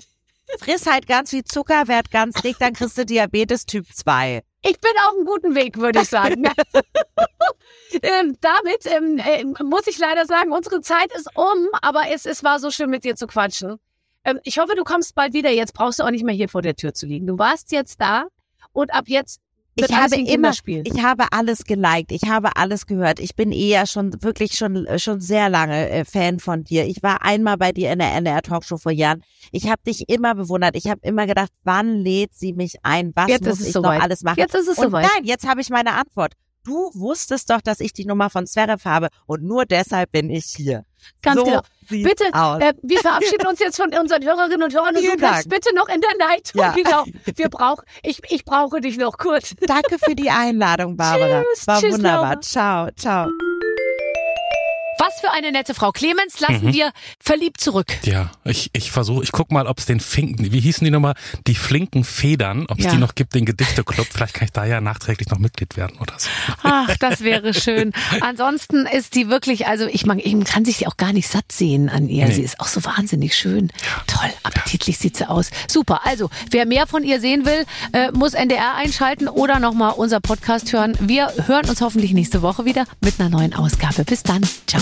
[0.59, 4.41] Friss halt ganz viel Zucker, werd ganz dick, dann kriegst du Diabetes Typ 2.
[4.65, 6.45] Ich bin auf einem guten Weg, würde ich sagen.
[8.01, 12.43] ähm, damit ähm, äh, muss ich leider sagen, unsere Zeit ist um, aber es, es
[12.43, 13.77] war so schön, mit dir zu quatschen.
[14.23, 15.49] Ähm, ich hoffe, du kommst bald wieder.
[15.49, 17.27] Jetzt brauchst du auch nicht mehr hier vor der Tür zu liegen.
[17.27, 18.27] Du warst jetzt da
[18.71, 19.41] und ab jetzt
[19.75, 23.19] Ich habe immer, ich habe alles geliked, ich habe alles gehört.
[23.19, 26.85] Ich bin eher schon wirklich schon äh, schon sehr lange äh, Fan von dir.
[26.85, 29.23] Ich war einmal bei dir in der NDR Talkshow vor Jahren.
[29.51, 30.75] Ich habe dich immer bewundert.
[30.75, 33.11] Ich habe immer gedacht, wann lädt sie mich ein?
[33.15, 33.97] Was Jetzt muss ich soweit.
[33.97, 34.39] noch alles machen?
[34.39, 35.07] Jetzt ist es Und soweit.
[35.11, 36.33] nein, jetzt habe ich meine Antwort.
[36.63, 40.45] Du wusstest doch, dass ich die Nummer von Zverev habe und nur deshalb bin ich
[40.45, 40.85] hier.
[41.21, 41.61] Ganz so genau.
[41.89, 45.49] Bitte, äh, wir verabschieden uns jetzt von unseren Hörerinnen und Hörern und du bleibst Dank.
[45.49, 46.61] bitte noch in der Leitung.
[46.61, 46.73] Ja.
[46.83, 47.03] Genau.
[47.35, 49.53] Wir brauchen, ich, ich brauche dich noch kurz.
[49.61, 51.43] Danke für die Einladung, Barbara.
[51.53, 52.21] Tschüss, War tschüss, wunderbar.
[52.23, 52.41] Laura.
[52.41, 53.52] Ciao, ciao.
[55.05, 55.91] Was für eine nette Frau.
[55.91, 56.73] Clemens lassen Mhm.
[56.73, 57.87] wir verliebt zurück.
[58.03, 61.15] Ja, ich, ich versuche, ich guck mal, ob es den Finken, wie hießen die nochmal,
[61.45, 62.91] die flinken Federn, ob es Ja.
[62.91, 64.07] die noch gibt, den Gedichteclub.
[64.09, 66.29] Vielleicht kann ich da ja nachträglich noch Mitglied werden oder so.
[66.63, 67.91] Ach, das wäre schön.
[68.21, 71.51] Ansonsten ist die wirklich, also ich mag, man kann sich die auch gar nicht satt
[71.51, 72.25] sehen an ihr.
[72.27, 72.33] Nee.
[72.33, 73.71] Sie ist auch so wahnsinnig schön.
[74.07, 75.49] Toll, appetitlich sieht sie aus.
[75.67, 76.01] Super.
[76.05, 80.71] Also, wer mehr von ihr sehen will, äh, muss NDR einschalten oder nochmal unser Podcast
[80.71, 80.97] hören.
[81.01, 84.05] Wir hören uns hoffentlich nächste Woche wieder mit einer neuen Ausgabe.
[84.05, 84.41] Bis dann.
[84.67, 84.81] Ciao.